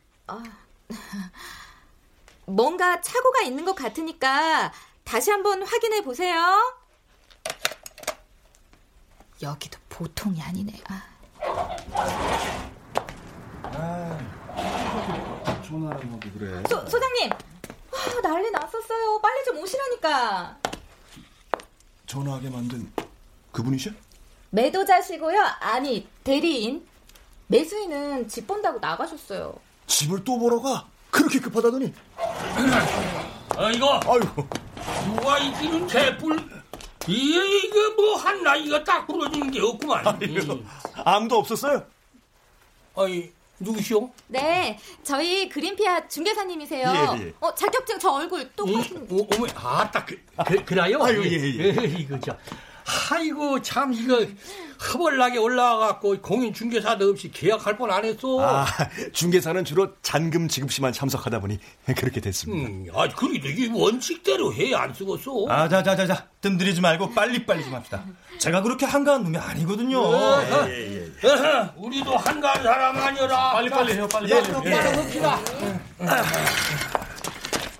뭔가 2.45 3.01
착오가 3.01 3.41
있는 3.41 3.65
것 3.65 3.73
같으니까 3.73 4.71
다시 5.03 5.31
한번 5.31 5.63
확인해 5.63 6.01
보세요. 6.03 6.75
여기도 9.41 9.79
보통이 9.89 10.41
아니네. 10.41 10.81
아. 10.87 11.15
전화를 15.67 16.05
하고 16.11 16.19
그래. 16.37 16.63
소, 16.69 16.87
소장님, 16.87 17.29
아, 17.31 18.21
난리 18.21 18.51
났었어요. 18.51 19.19
빨리 19.19 19.43
좀 19.45 19.57
오시라니까. 19.57 20.57
전화하게 22.15 22.49
만든 22.49 22.89
그분이셔? 23.51 23.91
매도자시고요. 24.51 25.37
아니, 25.59 26.07
대리인. 26.23 26.87
매수인은 27.47 28.29
집 28.29 28.47
본다고 28.47 28.79
나가셨어요. 28.79 29.53
집을 29.85 30.23
또 30.23 30.39
보러 30.39 30.61
가? 30.61 30.87
그렇게 31.11 31.39
급하다더니. 31.39 31.93
아, 33.57 33.69
이거. 33.71 33.99
아이고. 34.05 34.47
누가 35.07 35.37
이기는 35.39 35.87
개뿔. 35.87 36.37
이게, 37.07 37.57
이게 37.57 37.89
뭐, 37.97 38.15
한나, 38.15 38.55
이거 38.55 38.81
딱 38.81 39.05
부러지는 39.05 39.51
게 39.51 39.59
없구만. 39.61 40.07
아이고, 40.07 40.63
아무도 41.03 41.37
없었어요? 41.39 41.85
아이, 42.95 43.29
누구시오? 43.59 44.09
네, 44.27 44.77
저희 45.03 45.47
그린피아 45.49 46.07
중개사님이세요. 46.07 46.87
예, 46.87 47.25
예. 47.27 47.33
어, 47.39 47.53
자격증 47.53 47.97
저 47.99 48.11
얼굴 48.11 48.49
똑같은. 48.51 49.07
어, 49.09 49.27
어머, 49.35 49.47
아따, 49.55 50.05
그, 50.05 50.19
그, 50.45 50.65
그래요? 50.65 51.01
아유, 51.03 51.23
예, 51.25 51.31
예. 51.31 51.85
이거 51.99 52.19
참. 52.19 52.37
아이고, 53.09 53.61
참, 53.63 53.91
이거, 53.93 54.23
허벌나게 54.93 55.39
올라와갖고, 55.39 56.21
공인 56.21 56.53
중개사도 56.53 57.09
없이 57.09 57.31
계약할 57.31 57.77
뻔 57.77 57.89
안 57.89 58.05
했어. 58.05 58.39
아, 58.41 58.65
중개사는 59.11 59.65
주로 59.65 59.93
잔금 60.03 60.47
지급 60.47 60.71
시만 60.71 60.93
참석하다 60.93 61.39
보니 61.39 61.57
그렇게 61.97 62.21
됐습니다. 62.21 62.69
음, 62.69 62.85
아, 62.93 63.07
그래도 63.07 63.47
이 63.49 63.67
원칙대로 63.73 64.53
해, 64.53 64.73
안 64.75 64.93
쓰겠어. 64.93 65.45
아, 65.49 65.67
자, 65.67 65.81
자, 65.81 65.95
자, 65.95 66.05
자. 66.05 66.27
뜸들이지 66.41 66.81
말고 66.81 67.11
빨리빨리 67.11 67.63
좀 67.63 67.73
합시다. 67.73 68.03
제가 68.37 68.61
그렇게 68.61 68.85
한가한 68.85 69.23
놈이 69.23 69.37
아니거든요. 69.37 69.99
어, 69.99 70.43
예, 70.67 71.09
예. 71.23 71.27
어허, 71.27 71.73
우리도 71.77 72.15
한가한 72.17 72.61
사람 72.63 72.97
아니라. 72.97 73.53
빨리빨리 73.53 73.93
해요, 73.93 74.07
빨리, 74.11 74.29
예, 74.31 74.41
빨리. 74.41 74.53
빨리 74.53 74.73
합시다. 74.75 75.39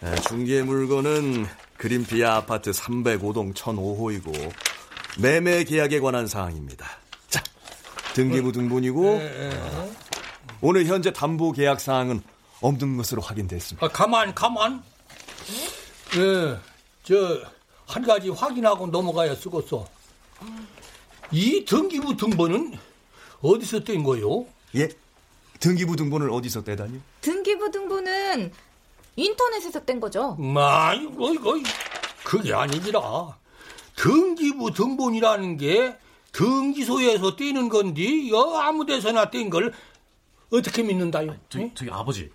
네, 0.02 0.16
중개 0.28 0.62
물건은 0.64 1.46
그린피아 1.78 2.36
아파트 2.38 2.72
305동 2.72 3.54
1005호이고 3.54 4.52
매매 5.20 5.64
계약에 5.64 6.00
관한 6.00 6.28
사항입니다. 6.28 6.86
자, 7.30 7.42
등기부 8.14 8.52
등본이고 8.52 9.10
어, 9.16 9.92
오늘 10.62 10.86
현재 10.86 11.12
담보 11.12 11.54
계약 11.54 11.80
사항은 11.80 12.22
없는 12.62 12.98
것으로 12.98 13.22
확인됐습니다. 13.22 13.86
아, 13.86 13.90
가만, 13.90 14.34
가만. 14.34 14.84
예, 16.18 16.58
저, 17.04 17.42
한 17.86 18.06
가지 18.06 18.30
확인하고 18.30 18.88
넘어가야 18.88 19.36
쓰겠어. 19.36 19.88
이 21.32 21.66
등기부 21.66 22.18
등본은 22.18 22.78
어디서 23.42 23.84
뗀 23.84 24.04
거요? 24.04 24.46
예? 24.76 24.90
등기부 25.60 25.96
등본을 25.96 26.30
어디서 26.32 26.64
떼다니요? 26.64 27.00
등기부 27.22 27.72
등본은 27.72 28.52
인터넷에서 29.16 29.80
뗀 29.86 30.00
거죠. 30.00 30.36
마, 30.36 30.94
이거, 30.94 31.34
이거, 31.34 31.54
그게 32.24 32.54
아니지라. 32.54 33.38
등기부 33.96 34.72
등본이라는 34.74 35.58
게 35.58 35.96
등기소에서 36.32 37.36
떼는 37.36 37.70
건데, 37.70 38.02
이거 38.04 38.60
아무 38.60 38.86
데서나 38.86 39.30
뗀 39.30 39.50
걸 39.50 39.74
어떻게 40.52 40.84
믿는다요? 40.84 41.36
저기, 41.50 41.72
저기 41.74 41.90
아버지, 41.92 42.30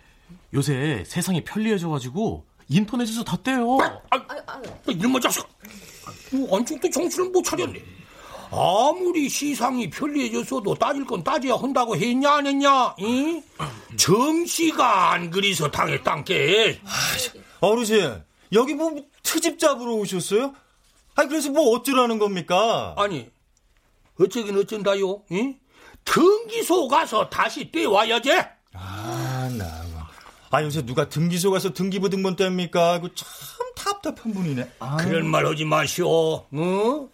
요새 0.55 1.05
세상이 1.07 1.45
편리해져가지고 1.45 2.45
인터넷에서 2.69 3.23
다 3.25 3.37
떼요. 3.43 3.79
이놈의 4.89 5.21
자식! 5.21 5.45
뭐 6.33 6.57
안쪽도 6.59 6.89
정신을 6.91 7.31
못 7.31 7.43
차렸네. 7.43 7.83
아무리 8.53 9.29
시상이 9.29 9.91
편리해졌어도 9.91 10.75
따질 10.75 11.05
건 11.05 11.23
따져야 11.23 11.55
한다고 11.55 11.97
했냐 11.97 12.31
안 12.37 12.47
했냐? 12.47 12.95
이? 12.99 13.41
정씨가 13.97 15.13
안 15.13 15.31
그리서 15.31 15.71
당했단 15.71 16.25
게. 16.25 16.81
어르신, 17.61 18.23
여기 18.53 18.75
뭐 18.75 18.93
트집 19.23 19.59
잡으러 19.59 19.93
오셨어요? 19.95 20.55
아니, 21.21 21.29
그래서 21.29 21.51
뭐 21.51 21.77
어쩌라는 21.77 22.19
겁니까? 22.19 22.95
아니, 22.97 23.29
어쩌긴 24.19 24.57
어쩐다요? 24.57 25.23
이? 25.31 25.55
등기소 26.05 26.89
가서 26.89 27.29
다시 27.29 27.71
떼와야지. 27.71 28.33
아, 28.73 29.51
나. 29.59 29.81
아, 30.51 30.63
요새 30.63 30.83
누가 30.85 31.09
등기소 31.09 31.51
가서 31.51 31.73
등기부 31.75 32.09
등본 32.09 32.37
뗍니까? 32.37 33.03
그 33.03 33.15
참 33.15 33.29
답답한 33.77 34.33
분이네. 34.33 34.71
아. 34.79 34.97
그런 34.97 35.27
말 35.29 35.47
하지 35.47 35.65
마시오. 35.65 36.09
어? 36.09 37.09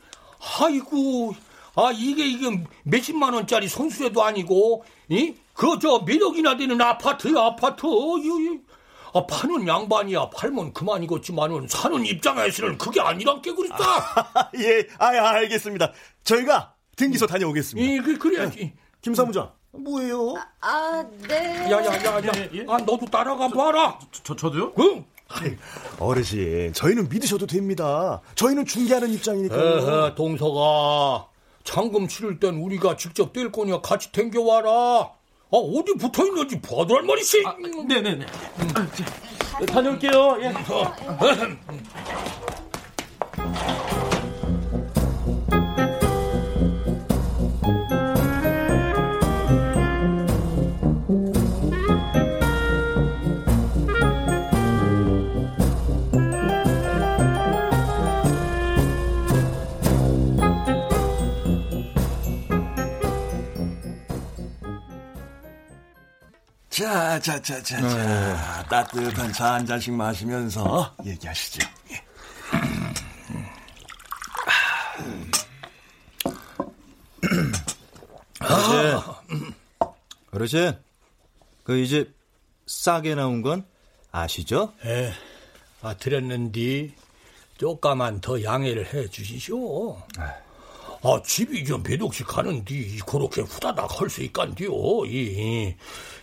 아이고, 0.61 1.35
아 1.75 1.90
이게 1.92 2.27
이게 2.27 2.64
몇십만 2.85 3.35
원짜리 3.35 3.69
손수레도 3.69 4.23
아니고, 4.23 4.85
이? 5.09 5.35
그저 5.53 6.05
몇억이나 6.07 6.57
되는 6.57 6.81
아파트야 6.81 7.40
아파트. 7.40 7.87
이, 7.87 8.27
이. 8.27 8.61
아 9.17 9.25
파는 9.27 9.67
양반이야 9.67 10.29
팔면 10.29 10.75
그만이겠지만은 10.75 11.69
사는 11.69 12.05
입장에서는 12.05 12.77
그게 12.77 13.01
아니란 13.01 13.41
게 13.41 13.51
그렇다. 13.55 14.51
예, 14.61 14.87
아, 14.99 15.07
알겠습니다. 15.07 15.91
저희가 16.23 16.75
등기소 16.97 17.27
다녀오겠습니다. 17.27 17.91
예, 17.91 17.99
그, 17.99 18.19
그래야지. 18.19 18.75
김 19.01 19.15
사무장, 19.15 19.51
뭐예요? 19.73 20.35
아, 20.61 21.03
네. 21.29 21.71
야야야야, 21.71 22.19
아 22.69 22.77
너도 22.79 23.07
따라가 23.11 23.49
봐라. 23.49 23.99
저 24.23 24.37
저도요? 24.37 24.75
응. 24.81 25.07
어르신, 25.99 26.75
저희는 26.75 27.09
믿으셔도 27.09 27.47
됩니다. 27.47 28.21
저희는 28.35 28.67
중개하는 28.67 29.11
입장이니까요. 29.15 29.61
에헤, 29.61 30.15
동서가 30.15 31.29
잔금 31.65 32.07
치를 32.07 32.39
땐 32.39 32.57
우리가 32.57 32.97
직접 32.97 33.33
뗄 33.33 33.51
거냐 33.51 33.81
같이 33.81 34.13
댕겨와라. 34.13 35.11
아 35.53 35.57
어디 35.59 35.95
붙어 35.95 36.27
있는지 36.27 36.61
봐두란 36.61 37.07
말이지. 37.07 37.43
아, 37.47 37.55
네네네. 37.87 38.27
다녀올게요. 39.67 40.39
예. 40.43 40.53
자, 66.77 67.19
자, 67.21 67.41
자, 67.41 67.62
자, 67.62 67.81
자. 67.81 68.65
따뜻한 68.69 69.33
차 69.33 69.55
한 69.55 69.65
잔씩 69.67 69.95
마시면서 69.95 70.95
얘기하시죠. 71.07 71.67
예. 71.91 72.03
어르신, 78.41 79.53
어르신, 80.33 80.73
그 81.65 81.79
이제 81.79 82.12
싸게 82.67 83.15
나온 83.15 83.43
건 83.43 83.65
아시죠? 84.12 84.73
에, 84.85 85.12
아 85.83 85.95
드렸는디 85.95 86.95
조금만 87.59 88.21
더 88.21 88.43
양해를 88.43 88.93
해 88.93 89.09
주시쇼. 89.09 89.99
아 91.03 91.23
집이 91.25 91.65
좀 91.65 91.83
배독식 91.83 92.27
가는디 92.27 93.01
그렇게 93.07 93.43
후다닥 93.43 94.01
할 94.01 94.11
수 94.11 94.23
있간디요. 94.23 94.71
이, 95.07 95.75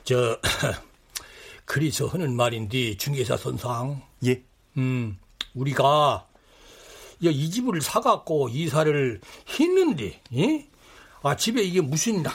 저 0.03 0.37
그리서 1.65 2.07
하는 2.07 2.35
말인디 2.35 2.97
중개사 2.97 3.37
선상. 3.37 4.01
예. 4.25 4.41
음, 4.77 5.17
우리가 5.53 6.27
이, 7.21 7.27
이 7.29 7.49
집을 7.49 7.81
사갖고 7.81 8.49
이사를 8.49 9.21
했는데, 9.59 10.21
예? 10.35 10.67
아, 11.21 11.35
집에 11.37 11.61
이게 11.63 11.79
무슨 11.79 12.25
하- 12.25 12.33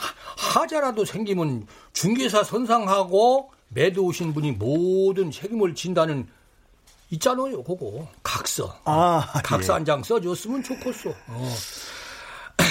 하자라도 0.61 1.05
생기면 1.05 1.67
중개사 1.93 2.43
선상하고 2.43 3.51
매도 3.67 4.05
오신 4.05 4.33
분이 4.33 4.53
모든 4.53 5.29
책임을 5.29 5.75
진다는 5.75 6.27
있잖아요, 7.11 7.61
그거. 7.63 8.07
각서. 8.23 8.79
아, 8.85 9.23
각서 9.43 9.73
예. 9.73 9.75
한장 9.75 10.01
써줬으면 10.01 10.63
좋겠어. 10.63 11.09
어. 11.27 11.55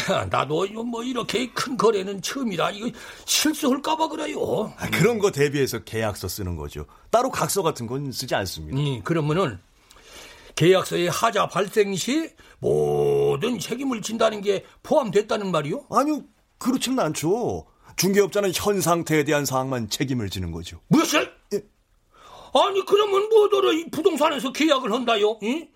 나도 0.31 0.67
이거 0.67 0.83
뭐 0.83 1.03
이렇게 1.03 1.49
큰 1.51 1.77
거래는 1.77 2.23
처음이라 2.23 2.71
이거 2.73 2.91
실수할까봐 3.25 4.09
그래요. 4.09 4.73
아, 4.79 4.89
그런 4.91 5.19
거 5.19 5.31
대비해서 5.31 5.79
계약서 5.81 6.29
쓰는 6.29 6.57
거죠. 6.57 6.87
따로 7.11 7.31
각서 7.31 7.63
같은 7.63 7.87
건 7.87 8.13
쓰지 8.13 8.35
않습니다. 8.35 8.79
음, 8.79 9.03
그러면은 9.03 9.59
계약서에 10.55 11.09
하자 11.09 11.49
발생 11.49 11.95
시 11.95 12.31
모든 12.59 13.59
책임을 13.59 14.03
진다는 14.03 14.41
게 14.41 14.65
포함됐다는 14.83 15.51
말이요? 15.53 15.85
아니요, 15.91 16.23
그렇지는 16.59 16.99
않죠. 16.99 17.67
중개업자는 17.97 18.53
현 18.55 18.81
상태에 18.81 19.25
대한 19.25 19.45
사항만 19.45 19.89
책임을 19.91 20.31
지는 20.31 20.51
거죠. 20.51 20.81
무엇을? 20.89 21.33
아니 22.55 22.85
그러면 22.87 23.29
뭐더러 23.29 23.73
이 23.73 23.91
부동산에서 23.91 24.53
계약을 24.53 24.93
한다요? 24.93 25.39
이? 25.43 25.69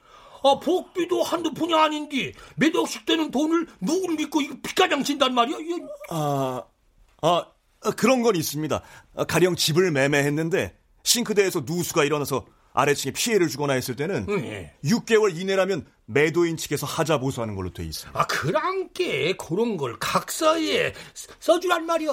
아 0.44 0.58
복비도 0.58 1.22
한두 1.22 1.52
푼이 1.54 1.74
아닌데 1.74 2.32
몇 2.56 2.74
억씩 2.74 3.06
되는 3.06 3.30
돈을 3.30 3.66
누구를 3.80 4.16
믿고 4.16 4.40
이거 4.40 4.56
빚가장 4.62 5.04
진단 5.04 5.34
말이야? 5.34 5.56
아, 6.10 6.62
아, 7.22 7.44
그런 7.96 8.22
건 8.22 8.36
있습니다. 8.36 8.82
아, 9.16 9.24
가령 9.24 9.56
집을 9.56 9.90
매매했는데 9.90 10.76
싱크대에서 11.04 11.62
누수가 11.66 12.04
일어나서 12.04 12.46
아래층에 12.74 13.12
피해를 13.12 13.48
주거나 13.48 13.74
했을 13.74 13.96
때는 13.96 14.26
응, 14.28 14.44
예. 14.46 14.74
6개월 14.84 15.38
이내라면 15.38 15.86
매도인 16.06 16.56
측에서 16.56 16.86
하자 16.86 17.18
보수하는 17.18 17.54
걸로 17.54 17.70
돼 17.72 17.84
있습니다. 17.84 18.18
아게 18.18 19.36
그런 19.36 19.76
걸 19.76 19.98
각서에 19.98 20.94
써주란 21.38 21.84
말이야. 21.84 22.10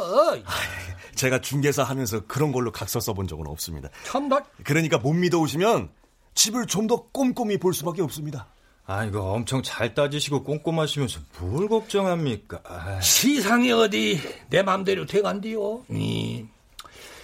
제가 1.15 1.39
중개사 1.39 1.83
하면서 1.83 2.25
그런 2.27 2.51
걸로 2.51 2.71
각서 2.71 2.99
써본 2.99 3.27
적은 3.27 3.47
없습니다. 3.47 3.89
참나. 4.03 4.43
그러니까 4.63 4.97
못 4.97 5.13
믿어오시면 5.13 5.89
집을 6.33 6.65
좀 6.67 6.87
더 6.87 7.03
꼼꼼히 7.11 7.57
볼 7.57 7.73
수밖에 7.73 8.01
없습니다. 8.01 8.47
아, 8.85 9.03
이거 9.05 9.21
엄청 9.33 9.61
잘 9.61 9.93
따지시고 9.93 10.43
꼼꼼하시면서 10.43 11.19
뭘 11.39 11.67
걱정합니까? 11.67 12.61
아, 12.63 12.99
시상이 13.01 13.71
어디 13.71 14.19
내 14.49 14.63
맘대로 14.63 15.05
돼간디요. 15.05 15.85
이 15.91 16.45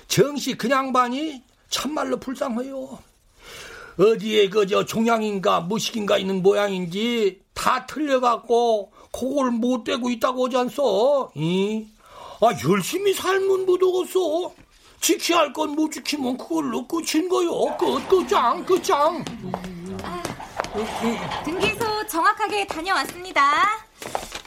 정씨 0.07 0.55
그냥 0.55 0.93
반이 0.93 1.41
참말로 1.69 2.17
불쌍해요. 2.19 2.99
어디에 3.97 4.49
그저 4.49 4.85
종양인가 4.85 5.61
무식인가 5.61 6.17
있는 6.17 6.43
모양인지 6.43 7.41
다 7.53 7.85
틀려갖고 7.87 8.91
그걸 9.11 9.49
못 9.51 9.85
대고 9.85 10.09
있다고 10.11 10.43
오지 10.43 10.57
않소? 10.57 11.31
이? 11.35 11.87
아 12.41 12.47
열심히 12.69 13.13
살면 13.13 13.65
못 13.65 13.81
오겠어. 13.81 14.53
지켜야 15.05 15.41
할 15.41 15.53
건 15.53 15.75
못 15.75 15.91
지키면 15.91 16.35
그걸로 16.35 16.87
끝인 16.87 17.29
거요. 17.29 17.77
끝, 17.77 18.07
끝장, 18.09 18.65
끝장. 18.65 19.23
등기소 21.43 22.07
정확하게 22.07 22.65
다녀왔습니다. 22.65 23.41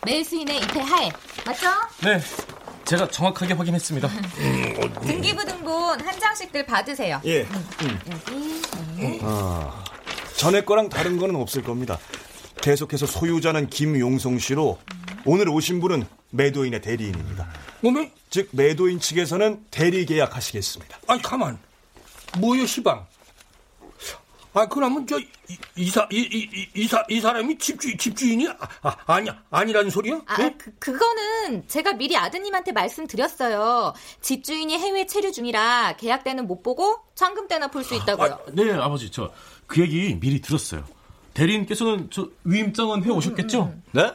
매수인의 0.04 0.58
입회 0.58 0.80
하에 0.80 1.10
맞죠? 1.46 1.68
네, 2.02 2.20
제가 2.84 3.08
정확하게 3.08 3.54
확인했습니다. 3.54 4.08
등기부 5.06 5.44
등본 5.44 6.00
한 6.00 6.18
장씩들 6.18 6.66
받으세요. 6.66 7.20
예. 7.24 7.40
여기. 7.42 8.58
네. 8.96 9.20
아, 9.22 9.84
전에 10.36 10.64
거랑 10.64 10.88
다른 10.88 11.18
거는 11.18 11.36
없을 11.36 11.62
겁니다. 11.62 11.98
계속해서 12.60 13.06
소유자는 13.06 13.70
김용성 13.70 14.40
씨로 14.40 14.76
오늘 15.24 15.48
오신 15.48 15.80
분은 15.80 16.06
매도인의 16.30 16.80
대리인입니다. 16.80 17.46
뭐면? 17.80 18.10
즉 18.30 18.48
매도인 18.52 19.00
측에서는 19.00 19.64
대리 19.70 20.04
계약하시겠습니다. 20.06 20.98
아니 21.06 21.22
가만. 21.22 21.58
뭐요 22.38 22.66
시방? 22.66 23.06
아 24.54 24.66
그러면 24.66 25.06
저 25.06 25.18
이, 25.18 25.26
이사 25.76 26.08
이, 26.10 26.18
이, 26.20 26.66
이, 26.74 26.88
사, 26.88 27.04
이 27.08 27.20
사람이 27.20 27.58
집주 27.58 27.96
집주인이 27.96 28.48
아, 28.48 28.56
아 28.82 28.96
아니야 29.06 29.40
아니라는 29.50 29.90
소리야? 29.90 30.20
아, 30.26 30.36
네? 30.38 30.54
그, 30.58 30.72
그거는 30.78 31.68
제가 31.68 31.92
미리 31.92 32.16
아드님한테 32.16 32.72
말씀드렸어요. 32.72 33.92
집주인이 34.20 34.76
해외 34.76 35.06
체류 35.06 35.32
중이라 35.32 35.96
계약 35.98 36.24
때는 36.24 36.46
못 36.46 36.62
보고 36.62 36.96
잔금 37.14 37.46
때나 37.46 37.68
볼 37.68 37.84
수 37.84 37.94
있다고요. 37.94 38.38
네, 38.54 38.72
아버지, 38.72 39.10
저 39.10 39.32
그 39.68 39.82
얘기 39.82 40.18
미리 40.18 40.40
들었어요. 40.40 40.82
대리인께서는 41.34 42.08
저 42.10 42.28
위임장은 42.44 43.04
해 43.04 43.10
오셨겠죠? 43.10 43.74
네? 43.92 44.12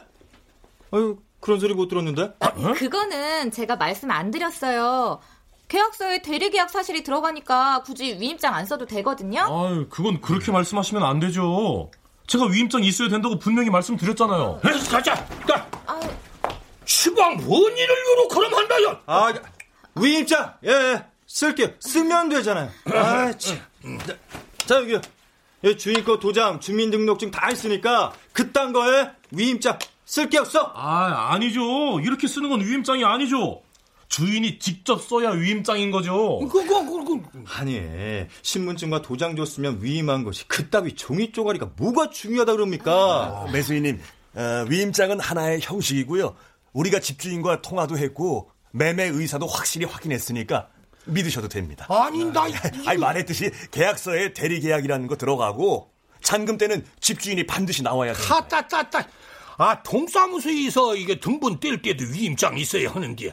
아유, 0.94 1.18
그런 1.40 1.58
소리 1.58 1.74
못 1.74 1.88
들었는데? 1.88 2.34
그거는 2.78 3.50
제가 3.50 3.74
말씀 3.74 4.12
안 4.12 4.30
드렸어요. 4.30 5.20
계약서에 5.66 6.22
대리계약 6.22 6.70
사실이 6.70 7.02
들어가니까 7.02 7.82
굳이 7.82 8.16
위임장 8.20 8.54
안 8.54 8.64
써도 8.64 8.86
되거든요. 8.86 9.40
아유, 9.40 9.88
그건 9.90 10.20
그렇게 10.20 10.52
말씀하시면 10.52 11.02
안 11.02 11.18
되죠. 11.18 11.90
제가 12.28 12.46
위임장 12.46 12.84
있어야 12.84 13.08
된다고 13.08 13.38
분명히 13.38 13.70
말씀드렸잖아요. 13.70 14.60
네, 14.62 14.70
가자. 14.88 15.14
가. 15.46 15.68
시방 16.84 17.38
뭔 17.38 17.76
일을 17.76 17.88
요렇게 18.10 18.34
그럼 18.34 18.54
한다요? 18.54 19.00
아, 19.06 19.32
위임장, 19.96 20.54
예, 20.64 20.70
예, 20.70 21.04
쓸게요. 21.26 21.70
쓰면 21.80 22.28
되잖아요. 22.28 22.70
아, 22.92 23.32
참. 23.32 23.58
자, 24.06 24.14
자, 24.66 24.76
여기요. 24.76 25.00
예, 25.64 25.76
주인 25.76 26.04
거 26.04 26.18
도장, 26.18 26.60
주민등록증 26.60 27.30
다 27.30 27.50
있으니까 27.50 28.12
그딴 28.32 28.72
거에 28.74 29.10
위임장 29.30 29.78
쓸게요, 30.06 30.44
써. 30.44 30.72
아, 30.74 31.32
아니죠. 31.32 32.00
이렇게 32.00 32.26
쓰는 32.28 32.50
건 32.50 32.60
위임장이 32.60 33.04
아니죠. 33.04 33.62
주인이 34.08 34.58
직접 34.58 35.02
써야 35.02 35.30
위임장인 35.30 35.90
거죠. 35.90 36.38
그거, 36.40 36.84
그거. 36.84 37.20
아니, 37.56 37.80
신분증과 38.42 39.02
도장 39.02 39.34
줬으면 39.34 39.78
위임한 39.80 40.24
것이 40.24 40.46
그따위 40.46 40.94
종이 40.94 41.32
쪼가리가 41.32 41.70
뭐가 41.76 42.10
중요하다 42.10 42.52
그럽니까? 42.52 42.92
아, 42.92 43.50
매수인님, 43.52 44.00
어, 44.34 44.66
위임장은 44.68 45.20
하나의 45.20 45.60
형식이고요. 45.62 46.36
우리가 46.74 47.00
집주인과 47.00 47.62
통화도 47.62 47.96
했고 47.98 48.50
매매 48.72 49.04
의사도 49.04 49.46
확실히 49.46 49.86
확인했으니까 49.86 50.68
믿으셔도 51.06 51.48
됩니다. 51.48 51.86
아니 51.88 52.24
나 52.24 52.46
아니 52.86 52.98
말했듯이 52.98 53.50
계약서에 53.70 54.32
대리 54.32 54.60
계약이라는 54.60 55.06
거 55.06 55.16
들어가고 55.16 55.90
잔금 56.22 56.58
때는 56.58 56.84
집주인이 57.00 57.46
반드시 57.46 57.82
나와야 57.82 58.12
돼요. 58.12 58.26
타타타타. 58.26 59.06
아 59.56 59.82
동사무소에서 59.82 60.96
이게 60.96 61.18
등본 61.20 61.60
뗄 61.60 61.80
때도 61.82 62.04
위임장 62.12 62.58
있어야 62.58 62.90
하는데 62.90 63.32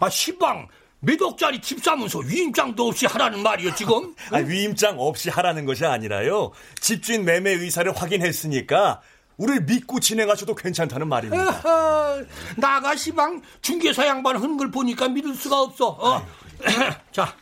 아 0.00 0.08
시방 0.08 0.68
몇 1.00 1.20
억짜리 1.22 1.60
집사무소 1.60 2.18
위임장도 2.20 2.88
없이 2.88 3.06
하라는 3.06 3.42
말이요 3.42 3.74
지금? 3.74 4.14
아, 4.30 4.38
위임장 4.38 4.98
없이 4.98 5.30
하라는 5.30 5.64
것이 5.64 5.84
아니라요. 5.84 6.52
집주인 6.80 7.24
매매 7.24 7.52
의사를 7.52 7.90
확인했으니까 7.96 9.00
우리를 9.38 9.64
믿고 9.64 10.00
진행하셔도 10.00 10.54
괜찮다는 10.54 11.08
말입니다. 11.08 11.42
에허, 11.42 12.24
나가 12.58 12.94
시방 12.94 13.40
중개사 13.62 14.06
양반 14.06 14.36
하는 14.36 14.58
걸 14.58 14.70
보니까 14.70 15.08
믿을 15.08 15.34
수가 15.34 15.60
없어. 15.62 15.88
어. 15.88 16.26
자, 17.10 17.34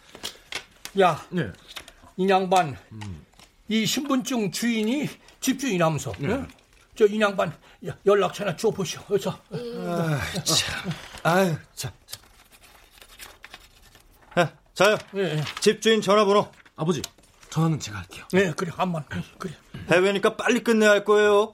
야, 1.00 1.20
네. 1.30 1.50
이 2.16 2.28
양반 2.28 2.76
이 3.66 3.84
신분증 3.84 4.52
주인이 4.52 5.08
집주인 5.40 5.82
하면서 5.82 6.12
네. 6.18 6.40
저이 6.94 7.20
양반 7.20 7.48
야, 7.48 7.52
연락처나 8.06 8.56
줘보시오. 8.56 9.00
어서. 9.10 9.30
아, 9.52 10.20
참. 10.44 10.90
아유, 11.22 11.56
참. 11.74 11.92
아, 14.34 14.50
자요. 14.74 14.96
예, 15.16 15.42
집주인 15.60 16.00
전화번호. 16.00 16.50
아버지, 16.76 17.02
전화는 17.50 17.80
제가 17.80 17.98
할게요. 17.98 18.24
네, 18.32 18.52
그래, 18.52 18.70
한번 18.74 19.04
그래. 19.38 19.52
해외니까 19.90 20.36
빨리 20.36 20.62
끝내야 20.62 20.90
할 20.90 21.04
거예요. 21.04 21.52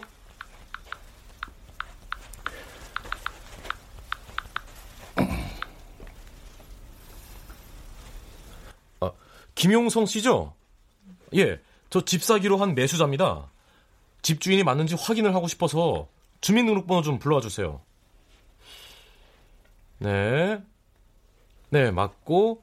아, 9.00 9.10
김용성 9.54 10.06
씨죠? 10.06 10.54
예, 11.36 11.60
저 11.90 12.00
집 12.02 12.22
사기로 12.22 12.56
한 12.58 12.74
매수자입니다. 12.74 13.50
집주인이 14.22 14.62
맞는지 14.64 14.94
확인을 14.98 15.34
하고 15.34 15.48
싶어서 15.48 16.08
주민등록번호 16.44 17.00
좀 17.00 17.18
불러와 17.18 17.40
주세요. 17.40 17.80
네. 19.96 20.62
네, 21.70 21.90
맞고 21.90 22.62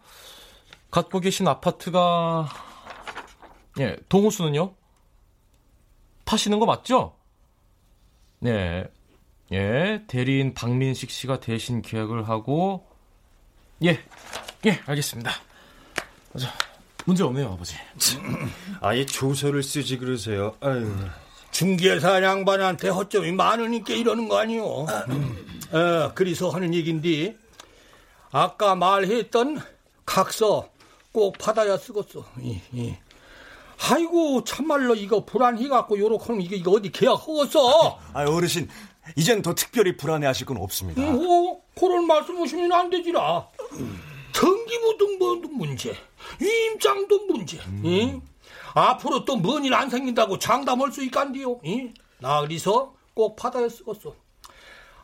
갖고 0.92 1.20
계신 1.20 1.48
아파트가 1.48 2.48
예, 3.80 3.98
동호수는요? 4.08 4.76
파시는 6.26 6.60
거 6.60 6.68
맞죠? 6.68 7.16
네. 8.38 8.86
예, 9.52 10.04
대리인 10.06 10.54
박민식 10.54 11.10
씨가 11.10 11.40
대신 11.40 11.82
계약을 11.82 12.30
하고 12.30 12.88
예. 13.84 14.00
예, 14.68 14.80
알겠습니다. 14.86 15.32
자, 16.38 16.54
문제 17.08 17.24
없네요, 17.24 17.48
아버지. 17.52 17.76
아예 18.80 19.08
조서를 19.08 19.64
쓰지 19.64 19.98
그러세요. 19.98 20.56
아유. 20.62 20.86
중개사 21.52 22.24
양반한테 22.24 22.90
허점이 22.90 23.32
많으니까 23.34 23.94
이러는 23.94 24.28
거 24.28 24.38
아니요. 24.40 24.66
어, 24.66 26.12
그래서 26.16 26.50
하는 26.50 26.74
얘긴데 26.74 27.36
아까 28.32 28.76
말했던 28.76 29.62
각서 30.06 30.70
꼭 31.12 31.38
받아야 31.38 31.78
쓰겠어. 31.78 32.26
이, 32.40 32.60
이. 32.72 32.96
아이고 33.90 34.44
참말로 34.44 34.96
이거 34.96 35.26
불안해갖고 35.26 35.98
요렇게 35.98 36.26
하면 36.28 36.42
이게 36.42 36.56
이거 36.56 36.72
어디 36.72 36.92
계약 36.92 37.14
허겠어. 37.14 38.00
아 38.14 38.24
어르신 38.24 38.70
이젠 39.16 39.42
더 39.42 39.56
특별히 39.56 39.98
불안해하실 39.98 40.46
건 40.46 40.58
없습니다. 40.58 41.02
어, 41.02 41.60
그런 41.78 42.06
말씀하시면 42.06 42.72
안 42.72 42.90
되지라. 42.90 43.48
등기부 44.34 44.98
등본도 44.98 45.50
문제, 45.50 45.96
위임장도 46.40 47.26
문제. 47.26 47.60
응? 47.84 48.22
앞으로 48.74 49.26
또 49.26 49.42
뭔 49.42 49.64
일 49.66 49.74
안 49.74 49.90
생긴다고 49.90 50.40
장담할 50.40 50.92
수 50.92 51.04
있간디요. 51.04 51.60
응? 51.66 51.94
나 52.20 52.42
그래서 52.42 52.94
꼭 53.14 53.36
받아야 53.36 53.68
쓰겠어. 53.70 54.16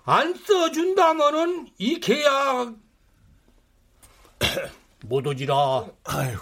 안 0.06 0.34
써준다면은 0.36 1.68
이 1.78 2.00
계약 2.00 2.74
못 5.06 5.26
오지라. 5.28 5.86
아이고. 6.06 6.42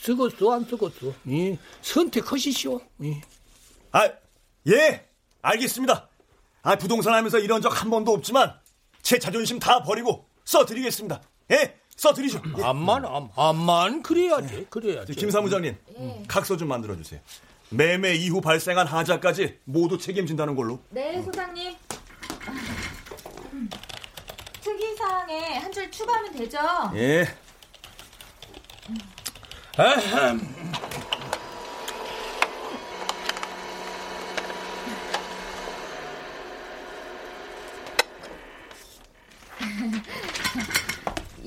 쓰겠어 0.00 0.52
안 0.52 0.64
쓰겠어. 0.64 1.12
이 1.24 1.56
선택하시시오. 1.82 2.80
이. 3.00 3.20
아, 3.92 4.10
예, 4.68 5.08
알겠습니다. 5.42 6.08
아, 6.62 6.76
부동산 6.76 7.14
하면서 7.14 7.38
이런 7.38 7.62
적 7.62 7.70
한 7.72 7.90
번도 7.90 8.12
없지만 8.12 8.58
제 9.02 9.18
자존심 9.18 9.58
다 9.58 9.82
버리고 9.82 10.26
써드리겠습니다. 10.44 11.22
예, 11.52 11.78
써드리죠. 11.96 12.42
예. 12.58 12.62
암만, 12.64 13.04
암, 13.04 13.28
암만 13.36 14.02
그래야지, 14.02 14.66
그래야지. 14.70 15.14
김 15.14 15.30
사무장님, 15.30 15.76
각서 16.28 16.56
좀 16.56 16.68
만들어 16.68 16.96
주세요. 16.96 17.20
매매 17.70 18.14
이후 18.14 18.40
발생한 18.40 18.86
하자까지 18.86 19.58
모두 19.64 19.98
책임진다는 19.98 20.54
걸로. 20.54 20.80
네, 20.90 21.20
소장님. 21.22 21.74
특이 24.62 24.96
사항에 24.96 25.58
한 25.58 25.72
줄 25.72 25.90
추가하면 25.90 26.32
되죠? 26.32 26.58
예. 26.94 27.26
아흠. 29.78 30.55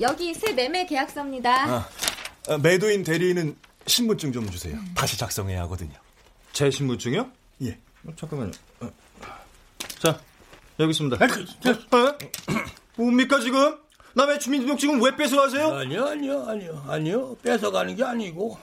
여기 0.00 0.32
새 0.34 0.52
매매 0.52 0.86
계약서입니다. 0.86 1.64
아, 1.64 1.88
아, 2.48 2.58
매도인 2.58 3.04
대리인은 3.04 3.56
신분증 3.86 4.32
좀 4.32 4.50
주세요. 4.50 4.78
다시 4.94 5.18
작성해야 5.18 5.62
하거든요. 5.62 5.92
제 6.52 6.70
신분증이요? 6.70 7.30
예. 7.62 7.78
어, 8.06 8.12
잠깐만요. 8.16 8.52
어. 8.80 8.90
자, 9.98 10.18
여기 10.78 10.90
있습니다. 10.90 11.16
어? 11.24 12.18
뭡니까 12.96 13.40
지금? 13.40 13.78
남의 14.14 14.40
주민등록증은 14.40 15.02
왜 15.02 15.14
뺏어가세요? 15.16 15.72
아니요, 15.72 16.06
아니요, 16.06 16.44
아니요, 16.46 16.84
아니요. 16.88 17.36
뺏어가는 17.42 17.94
게 17.94 18.02
아니고 18.02 18.58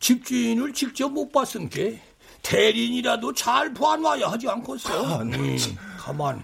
집주인을 0.00 0.72
직접 0.72 1.10
못 1.10 1.30
봤은 1.32 1.68
게 1.68 2.00
대리인이라도 2.42 3.34
잘 3.34 3.74
봐놔야 3.74 4.28
하지 4.28 4.48
않겠어. 4.48 5.18
아, 5.20 5.24
네. 5.24 5.36
음, 5.36 5.58
가만. 5.98 6.38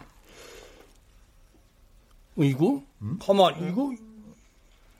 어, 2.37 2.43
이거? 2.43 2.83
가만, 3.21 3.69
이거? 3.69 3.93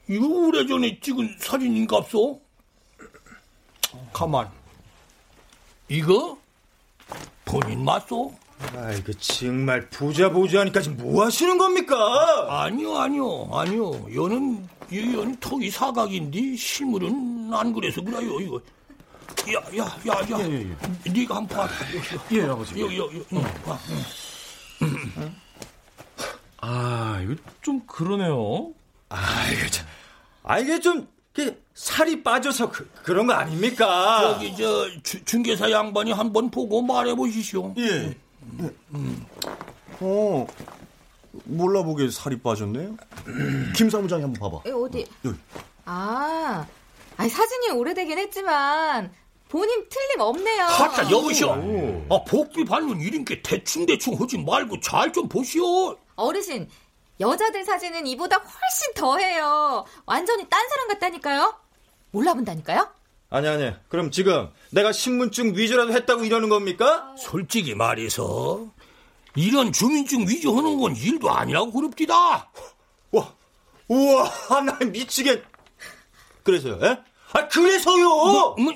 오래전에 0.09 0.99
찍은 0.99 1.37
사진인갑소? 1.39 2.41
가만. 4.11 4.49
이거? 5.87 6.37
본인 7.45 7.83
맞소? 7.83 8.33
아이고 8.75 9.11
정말 9.13 9.89
보자 9.89 10.29
보자 10.29 10.61
하니까 10.61 10.81
지금 10.81 10.97
뭐 10.97 11.25
하시는 11.25 11.57
겁니까? 11.57 12.63
아니요, 12.63 12.97
아니요, 12.97 13.49
아니요. 13.51 13.91
여는 14.13 14.67
이연 14.91 15.37
턱이 15.39 15.69
사각인데 15.69 16.55
실물은 16.55 17.51
안 17.53 17.73
그래서 17.73 18.01
그래요. 18.01 18.39
이거. 18.39 18.61
야, 19.53 19.59
야, 19.77 19.85
야, 20.07 20.13
야. 20.31 20.39
예, 20.39 20.51
예, 20.51 20.75
예. 21.05 21.11
네가 21.11 21.35
한번 21.35 21.57
봐. 21.57 21.69
여기, 21.95 22.37
예, 22.37 22.43
아버지. 22.43 22.79
여기, 22.79 22.97
여기, 22.97 23.17
여기. 23.17 23.25
응, 23.33 23.41
봐. 23.65 23.77
응. 24.81 25.35
아, 26.61 27.19
이거 27.23 27.35
좀 27.61 27.81
그러네요. 27.85 28.73
아, 29.13 29.47
이거 29.51 29.69
참. 29.69 29.85
아, 30.43 30.57
이게 30.59 30.79
좀, 30.79 31.07
이게 31.37 31.55
살이 31.75 32.23
빠져서 32.23 32.71
그, 32.71 32.89
그런 33.03 33.27
거 33.27 33.33
아닙니까? 33.33 34.21
저기, 34.33 34.55
저, 34.57 34.87
주, 35.03 35.23
중개사 35.23 35.69
양반이 35.71 36.11
한번 36.11 36.49
보고 36.49 36.81
말해 36.81 37.13
보시오. 37.15 37.73
예. 37.77 38.15
어, 39.99 40.47
몰라보게 41.45 42.09
살이 42.09 42.39
빠졌네요. 42.39 42.95
김 43.75 43.89
사무장이 43.89 44.23
한번 44.23 44.39
봐봐. 44.51 44.63
에, 44.69 44.71
어디? 44.71 45.05
여기. 45.25 45.37
아, 45.85 46.65
아니, 47.17 47.29
사진이 47.29 47.69
오래되긴 47.69 48.17
했지만 48.17 49.11
본인 49.49 49.85
틀림없네요. 49.87 50.63
하자, 50.63 51.09
여보시오. 51.11 51.51
아, 52.09 52.23
복비 52.27 52.65
받는 52.65 52.99
일인 53.01 53.23
게 53.23 53.41
대충대충 53.43 54.19
하지 54.19 54.39
말고 54.39 54.79
잘 54.79 55.11
좀 55.11 55.29
보시오. 55.29 55.97
어르신, 56.15 56.67
여자들 57.19 57.63
사진은 57.63 58.07
이보다 58.07 58.37
훨씬 58.37 58.93
더해요. 58.95 59.85
완전히 60.05 60.47
딴 60.49 60.67
사람 60.67 60.87
같다니까요. 60.89 61.55
몰라본다니까요? 62.11 62.89
아니, 63.29 63.47
아니. 63.47 63.71
그럼 63.89 64.11
지금 64.11 64.49
내가 64.71 64.91
신분증 64.91 65.55
위조라도 65.55 65.93
했다고 65.93 66.23
이러는 66.23 66.49
겁니까? 66.49 67.13
솔직히 67.17 67.73
말해서 67.75 68.67
이런 69.35 69.71
주민증 69.71 70.27
위조하는 70.27 70.79
건 70.79 70.95
일도 70.95 71.31
아니라고 71.31 71.71
그럽디다. 71.71 72.51
와, 73.11 73.33
우와, 73.87 74.31
아, 74.49 74.61
나 74.61 74.77
미치겠. 74.85 75.43
그래서요, 76.43 76.79
예? 76.83 76.99
아, 77.33 77.47
그래서요! 77.47 78.07
뭐, 78.07 78.55
뭐, 78.59 78.73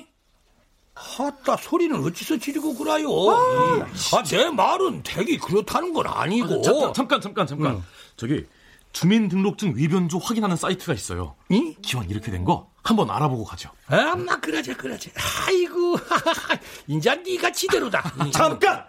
하따 0.94 1.56
소리는 1.56 2.04
어찌서 2.04 2.38
지르고 2.38 2.74
그래요? 2.74 3.08
아, 3.30 4.22
내 4.24 4.50
말은 4.50 5.02
되게 5.04 5.36
그렇다는 5.38 5.92
건 5.92 6.06
아니고. 6.08 6.58
아, 6.58 6.62
잠깐, 6.62 6.92
잠깐, 6.92 7.20
잠깐, 7.20 7.46
잠깐. 7.46 7.72
응. 7.76 7.84
저기 8.18 8.46
주민등록증 8.92 9.74
위변조 9.76 10.18
확인하는 10.18 10.56
사이트가 10.56 10.92
있어요. 10.92 11.36
응? 11.52 11.74
기왕 11.80 12.10
이렇게 12.10 12.30
된 12.30 12.44
거 12.44 12.68
한번 12.82 13.10
알아보고 13.10 13.44
가죠. 13.44 13.70
아마 13.86 14.40
그러자, 14.40 14.74
그러자. 14.76 15.10
아이고, 15.46 15.96
인자 16.88 17.16
네가 17.16 17.52
지대로다. 17.52 18.02
잠깐! 18.32 18.86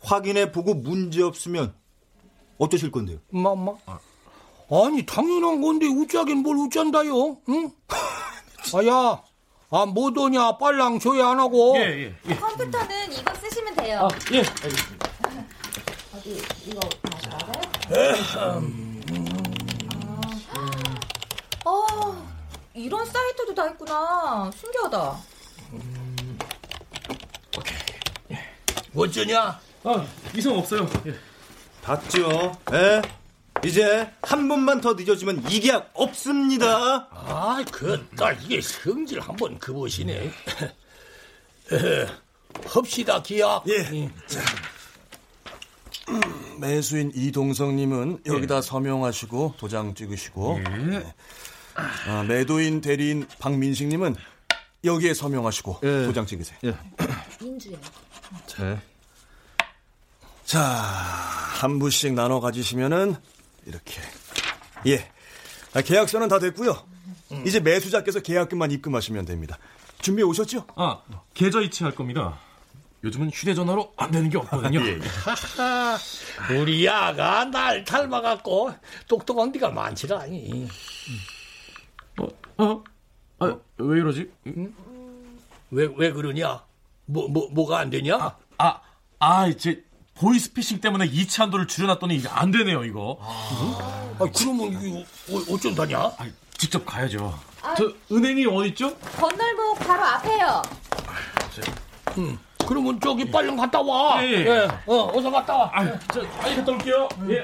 확인해 0.00 0.50
보고 0.52 0.74
문제 0.74 1.22
없으면 1.22 1.74
어떠실 2.58 2.90
건데요? 2.90 3.18
마마. 3.30 3.72
아니 4.70 5.06
당연한 5.06 5.60
건데 5.60 5.86
우짜긴 5.86 6.38
뭘 6.38 6.56
우짠다요? 6.56 7.38
응? 7.48 7.70
아야, 8.74 9.22
아 9.70 9.86
뭐더냐 9.86 10.58
빨랑 10.58 10.98
조회 10.98 11.22
안 11.22 11.38
하고. 11.38 11.74
예, 11.78 11.82
예, 12.06 12.14
예. 12.28 12.36
컴퓨터는 12.36 13.12
이거 13.12 13.34
쓰시면 13.34 13.76
돼요. 13.76 14.08
아, 14.10 14.18
예. 14.32 14.38
알겠습니다. 14.38 14.93
어디 16.26 16.42
이거 16.66 16.80
맞아요? 17.02 17.52
어, 21.66 22.28
이런 22.72 23.04
사이트도 23.04 23.54
다 23.54 23.68
있구나. 23.68 24.50
신기하다. 24.58 25.18
어쩌냐? 28.96 29.60
아, 29.84 30.06
이상 30.34 30.56
없어요. 30.56 30.88
예. 31.06 31.14
봤죠? 31.82 32.56
예? 32.72 33.02
이제 33.66 34.10
한 34.22 34.48
번만 34.48 34.80
더 34.80 34.94
늦어지면 34.94 35.50
이 35.50 35.60
계약 35.60 35.90
없습니다. 35.92 37.08
아, 37.10 37.62
그딸 37.70 38.38
이게 38.42 38.60
성질 38.62 39.20
한번 39.20 39.58
그보시네. 39.58 40.30
에, 41.72 42.06
합시다 42.66 43.22
기약. 43.22 43.64
예. 43.68 44.10
매수인 46.58 47.12
이동성님은 47.14 48.20
여기다 48.26 48.60
서명하시고 48.62 49.54
도장 49.58 49.94
찍으시고 49.94 50.60
네. 50.88 51.14
아, 52.06 52.22
매도인 52.22 52.80
대리인 52.80 53.26
박민식님은 53.38 54.16
여기에 54.84 55.14
서명하시고 55.14 55.80
예. 55.82 56.04
도장 56.04 56.26
찍으세요. 56.26 56.58
예. 56.64 56.74
민주야. 57.40 57.78
자, 58.46 58.80
자, 60.44 60.60
한 60.60 61.78
부씩 61.78 62.12
나눠 62.12 62.40
가지시면은 62.40 63.16
이렇게. 63.66 64.00
예. 64.86 65.10
아, 65.72 65.80
계약서는 65.80 66.28
다 66.28 66.38
됐고요. 66.38 66.76
이제 67.46 67.58
매수자께서 67.60 68.20
계약금만 68.20 68.70
입금하시면 68.70 69.24
됩니다. 69.24 69.58
준비해 70.00 70.24
오셨죠? 70.26 70.66
아, 70.76 71.00
계좌 71.32 71.60
이체할 71.60 71.94
겁니다. 71.94 72.38
요즘은 73.04 73.30
휴대전화로 73.30 73.92
안 73.96 74.10
되는 74.10 74.30
게 74.30 74.38
없거든요. 74.38 74.80
하하, 75.24 75.98
우리 76.58 76.86
야가 76.86 77.44
날 77.46 77.84
닮아갖고 77.84 78.74
똑똑한 79.06 79.52
데가 79.52 79.70
많지라니. 79.70 80.66
어, 82.18 82.28
어? 82.56 82.84
아, 83.40 83.56
왜 83.76 83.98
이러지? 83.98 84.30
왜, 85.70 85.88
왜 85.96 86.12
그러냐? 86.12 86.62
뭐, 87.04 87.28
뭐, 87.28 87.48
뭐가 87.50 87.78
안 87.78 87.90
되냐? 87.90 88.36
아, 88.56 88.80
아, 89.18 89.46
이제 89.48 89.84
보이스피싱 90.14 90.80
때문에 90.80 91.06
이체 91.06 91.42
한도를 91.42 91.66
줄여놨더니 91.66 92.16
이게 92.16 92.28
안 92.28 92.50
되네요, 92.50 92.84
이거. 92.84 93.18
아, 93.20 94.24
그러면 94.34 94.72
이게 94.72 95.04
어, 95.30 95.54
어쩐다냐? 95.54 95.98
아, 95.98 96.26
직접 96.56 96.86
가야죠. 96.86 97.38
저 97.76 97.92
은행이 98.12 98.46
어디 98.46 98.70
있죠? 98.70 98.96
건널목 98.96 99.78
바로 99.80 100.04
앞에요. 100.04 100.62
응. 102.18 102.38
그러면 102.66 102.98
저기 103.00 103.30
빨리 103.30 103.54
갔다 103.56 103.80
와. 103.80 104.22
예, 104.22 104.28
예. 104.30 104.46
예, 104.46 104.68
어, 104.86 105.10
어서 105.14 105.30
갔다 105.30 105.56
와. 105.56 105.70
아, 105.72 105.84
저 106.12 106.22
빨리 106.40 106.56
갔다 106.56 106.72
올게요. 106.72 107.08
예. 107.28 107.42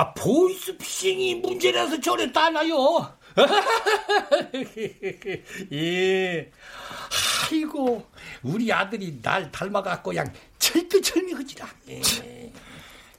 아, 0.00 0.14
보이스피싱이 0.14 1.34
문제라서 1.34 2.00
저랬다나요? 2.00 3.12
예. 5.74 6.50
아이고, 7.52 8.06
우리 8.42 8.72
아들이 8.72 9.20
날 9.20 9.52
닮아갖고 9.52 10.12
그냥 10.12 10.32
철두철미하지라. 10.58 11.68
예. 11.90 12.00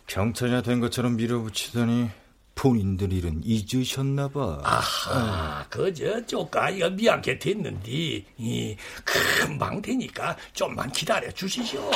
경찰이나 0.08 0.64
된 0.64 0.80
것처럼 0.80 1.18
밀어붙이더니 1.18 2.10
본인들 2.56 3.14
일은 3.14 3.42
잊으셨나봐. 3.44 4.62
아하, 4.64 5.64
그저 5.70 6.26
쪼까이가 6.26 6.90
미안게 6.90 7.38
됐는데, 7.38 7.92
이, 7.92 8.76
금방 9.06 9.80
되니까 9.84 10.36
좀만 10.54 10.92
기다려 10.92 11.30
주시죠. 11.30 11.92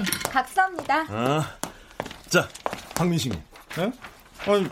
사장님, 0.00 0.04
각서입니다. 0.30 1.06
아, 1.08 1.56
자, 2.28 2.48
박민식님. 2.94 3.40
예? 3.78 3.92
아니, 4.46 4.66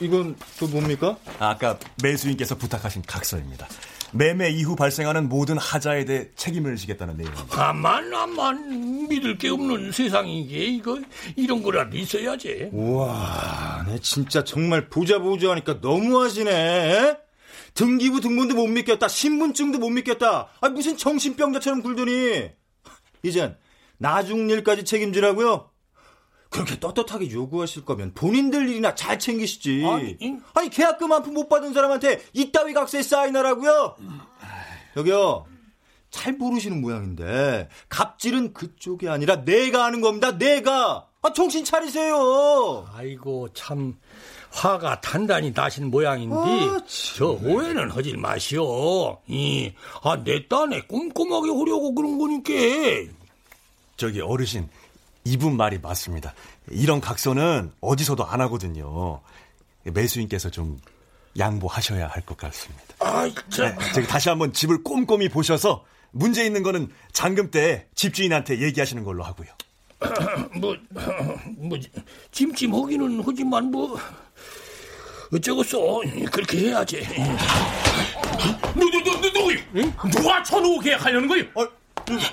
이건 0.00 0.36
또 0.58 0.68
뭡니까? 0.68 1.16
아까 1.38 1.78
매수인께서 2.02 2.56
부탁하신 2.56 3.02
각서입니다. 3.06 3.66
매매 4.12 4.50
이후 4.50 4.76
발생하는 4.76 5.28
모든 5.28 5.58
하자에 5.58 6.04
대해 6.04 6.28
책임을 6.36 6.76
지겠다는 6.76 7.16
내용입니다. 7.16 7.56
가만 7.56 8.14
아만 8.14 9.08
믿을 9.08 9.38
게 9.38 9.48
없는 9.48 9.90
세상이게 9.90 10.56
이거 10.66 11.00
이런 11.34 11.62
거라도 11.62 11.96
있어야지. 11.96 12.68
우와, 12.72 13.84
내 13.88 13.98
진짜 13.98 14.44
정말 14.44 14.88
보자 14.88 15.18
보자 15.18 15.50
하니까 15.50 15.78
너무하시네. 15.80 16.50
에? 16.52 17.16
등기부 17.74 18.20
등본도 18.20 18.54
못 18.54 18.68
믿겠다. 18.68 19.08
신분증도 19.08 19.78
못 19.78 19.90
믿겠다. 19.90 20.48
아, 20.60 20.68
무슨 20.68 20.96
정신병자처럼 20.96 21.82
굴더니. 21.82 22.50
이젠 23.24 23.56
나중 24.08 24.50
일까지 24.50 24.84
책임지라고요? 24.84 25.70
그렇게 26.50 26.78
떳떳하게 26.78 27.30
요구하실 27.32 27.84
거면 27.86 28.12
본인들 28.14 28.68
일이나 28.68 28.94
잘 28.94 29.18
챙기시지. 29.18 29.82
아니, 29.86 30.16
아니, 30.54 30.68
계약금 30.68 31.10
한 31.10 31.22
푼 31.22 31.32
못 31.32 31.48
받은 31.48 31.72
사람한테 31.72 32.22
이따위 32.34 32.74
각서에 32.74 33.02
사인하라고요? 33.02 33.96
여기요. 34.98 35.46
잘 36.10 36.34
모르시는 36.34 36.80
모양인데 36.82 37.68
갑질은 37.88 38.52
그쪽이 38.52 39.08
아니라 39.08 39.44
내가 39.44 39.84
하는 39.84 40.00
겁니다. 40.02 40.36
내가. 40.38 41.08
아, 41.22 41.32
정신 41.32 41.64
차리세요. 41.64 42.86
아이고 42.94 43.48
참 43.54 43.96
화가 44.52 45.00
단단히 45.00 45.50
나신 45.52 45.90
모양인데 45.90 46.36
아, 46.36 46.80
저 47.16 47.30
오해는 47.42 47.90
하질 47.90 48.18
마시오. 48.18 49.18
이, 49.26 49.72
아, 50.02 50.22
내 50.22 50.46
딴에 50.46 50.82
꼼꼼하게 50.82 51.48
하려고 51.50 51.94
그런 51.94 52.18
거니까. 52.18 52.52
저기 53.96 54.20
어르신, 54.20 54.68
이분 55.24 55.56
말이 55.56 55.78
맞습니다. 55.78 56.34
이런 56.70 57.00
각서는 57.00 57.72
어디서도 57.80 58.24
안 58.26 58.40
하거든요. 58.42 59.20
매수인께서 59.84 60.50
좀 60.50 60.78
양보하셔야 61.38 62.06
할 62.08 62.22
것 62.24 62.36
같습니다. 62.36 62.82
아, 63.00 63.28
저... 63.50 63.64
네, 63.68 63.76
저기 63.94 64.06
다시 64.06 64.28
한번 64.28 64.52
집을 64.52 64.82
꼼꼼히 64.82 65.28
보셔서 65.28 65.84
문제 66.12 66.44
있는 66.44 66.62
거는 66.62 66.90
잔금 67.12 67.50
때 67.50 67.86
집주인한테 67.94 68.60
얘기하시는 68.60 69.02
걸로 69.04 69.24
하고요. 69.24 69.48
뭐, 70.60 70.76
뭐, 71.56 71.78
찜찜하기는 72.30 73.22
하지만 73.24 73.70
뭐, 73.70 73.98
어쩌겠어. 75.32 76.00
그렇게 76.30 76.58
해야지. 76.68 77.02
누, 78.74 78.90
누, 78.90 79.02
누, 79.02 79.20
누, 79.20 79.32
누구? 79.32 80.08
누가 80.10 80.42
천호 80.42 80.78
계약하려는 80.80 81.26
거요? 81.28 81.42
아, 81.56 81.68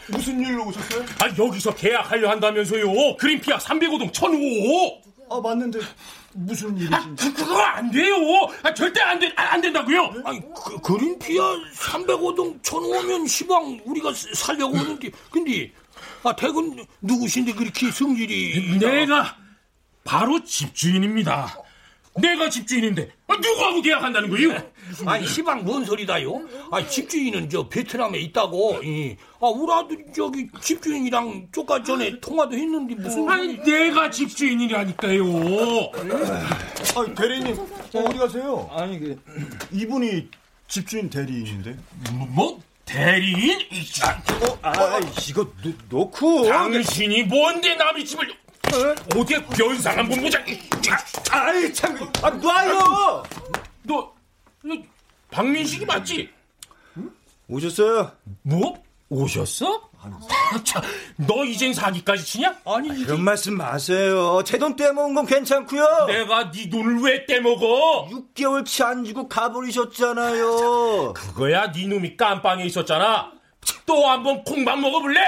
무슨 0.09 0.39
일로 0.41 0.67
오셨어요? 0.67 1.05
아, 1.19 1.27
여기서 1.37 1.73
계약하려 1.75 2.29
한다면서요. 2.29 3.15
그린피아 3.17 3.57
305동 3.57 4.11
천호. 4.13 5.01
아, 5.29 5.39
맞는데 5.39 5.79
무슨 6.33 6.75
일이지? 6.77 6.93
아, 6.93 7.09
그, 7.17 7.33
그거 7.33 7.59
안 7.61 7.89
돼요. 7.91 8.15
아, 8.63 8.73
절대 8.73 9.01
안, 9.01 9.19
돼, 9.19 9.31
안 9.35 9.61
된다고요. 9.61 10.21
아니, 10.25 10.41
그, 10.53 10.79
그린피아 10.81 11.43
305동 11.75 12.61
천호면 12.63 13.27
시방 13.27 13.79
우리가 13.85 14.11
살려고 14.33 14.77
하는데, 14.77 15.09
근데, 15.29 15.71
아, 16.23 16.35
대근 16.35 16.85
누구신데 17.01 17.53
그렇게 17.53 17.89
성질이. 17.91 18.77
내가 18.79 19.37
바로 20.03 20.43
집주인입니다. 20.43 21.55
내가 22.19 22.49
집주인인데 22.49 23.09
아, 23.27 23.35
누구하고 23.35 23.81
계약한다는 23.81 24.29
거예요? 24.29 24.49
아니 25.05 25.25
시방 25.27 25.63
뭔 25.63 25.83
소리다요? 25.85 26.41
아 26.71 26.85
집주인은 26.85 27.49
저 27.49 27.67
베트남에 27.67 28.17
있다고. 28.19 28.81
이. 28.83 29.15
아 29.39 29.47
우리 29.47 29.71
아들 29.73 30.05
저기 30.15 30.47
집주인이랑 30.61 31.47
조금 31.51 31.83
전에 31.83 32.19
통화도 32.19 32.55
했는데 32.55 32.95
무슨? 32.95 33.27
아니 33.29 33.57
내가 33.63 34.09
집주인이라니까요. 34.09 35.23
아 36.95 37.15
대리님 37.15 37.57
어디 37.93 38.17
가세요? 38.17 38.69
아니 38.71 38.99
그 38.99 39.21
이분이 39.71 40.27
집주인 40.67 41.09
대리인인데. 41.09 41.77
뭐? 42.13 42.27
뭐? 42.27 42.61
대리인? 42.85 43.57
어, 44.41 44.59
아, 44.63 44.99
이거 45.29 45.47
놓, 45.63 45.73
놓고. 45.89 46.45
당신이 46.47 47.23
뭔데 47.23 47.75
남의 47.75 48.03
집을 48.05 48.33
어디에 49.15 49.41
변상 49.45 49.97
한번 49.97 50.19
보자. 50.21 50.43
아이 51.29 51.73
참, 51.73 51.97
아 52.21 52.29
놔요. 52.29 52.79
너, 52.79 53.23
너 53.83 54.13
박민식이 55.31 55.85
맞지? 55.85 56.29
오셨어요? 57.47 58.11
뭐? 58.43 58.81
오셨어? 59.09 59.89
아, 60.03 60.09
참, 60.63 60.81
너 61.15 61.43
이젠 61.45 61.73
사기까지 61.73 62.23
치냐? 62.25 62.55
아니 62.65 62.89
아, 62.89 62.93
그런 63.05 63.23
말씀 63.23 63.55
마세요. 63.57 64.41
제 64.45 64.57
돈 64.57 64.75
떼먹은 64.75 65.13
건 65.13 65.25
괜찮고요. 65.25 66.05
내가 66.07 66.49
네 66.51 66.69
돈을 66.69 67.01
왜 67.03 67.25
떼먹어? 67.25 68.07
6개월치 68.09 68.83
안 68.85 69.03
주고 69.03 69.27
가버리셨잖아요. 69.27 71.13
그거야 71.13 71.71
네 71.71 71.85
놈이 71.87 72.17
깜빵에 72.17 72.65
있었잖아. 72.65 73.31
또 73.85 74.07
한 74.07 74.23
번 74.23 74.43
콩밥 74.43 74.79
먹어볼래? 74.79 75.19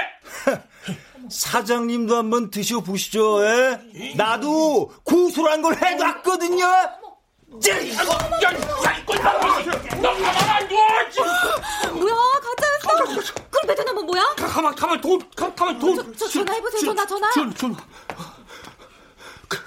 사장님도 1.30 2.16
한번 2.16 2.50
드셔보시죠. 2.50 3.44
에? 3.46 4.14
나도 4.16 4.92
고소란 5.04 5.62
걸 5.62 5.76
해놨거든요. 5.76 6.66
뭐야, 11.92 12.14
가짜였어? 12.42 13.34
그럼 13.50 13.66
베트남은 13.66 14.06
뭐야? 14.06 14.22
가, 14.36 14.46
가만, 14.46 14.74
가만, 14.74 15.00
돈, 15.00 15.30
가, 15.30 15.54
가만, 15.54 15.78
돈. 15.78 15.96
저, 15.96 16.26
저 16.26 16.28
전화 16.28 16.52
해보세요, 16.54 16.80
전화, 16.80 17.06
전화. 17.06 17.30
전, 17.32 17.54
전. 17.54 17.76
그, 19.48 19.58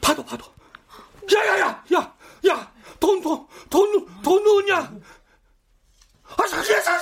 받아, 0.00 0.24
받아. 0.24 0.44
야, 1.36 1.46
야, 1.46 1.58
야, 1.60 1.84
야, 1.94 2.14
야, 2.48 2.72
돈, 2.98 3.20
돈, 3.20 3.46
돈, 3.68 4.22
돈 4.22 4.44
넣었냐? 4.44 4.92
아, 6.38 6.46
사기야, 6.46 6.80
사, 6.80 6.98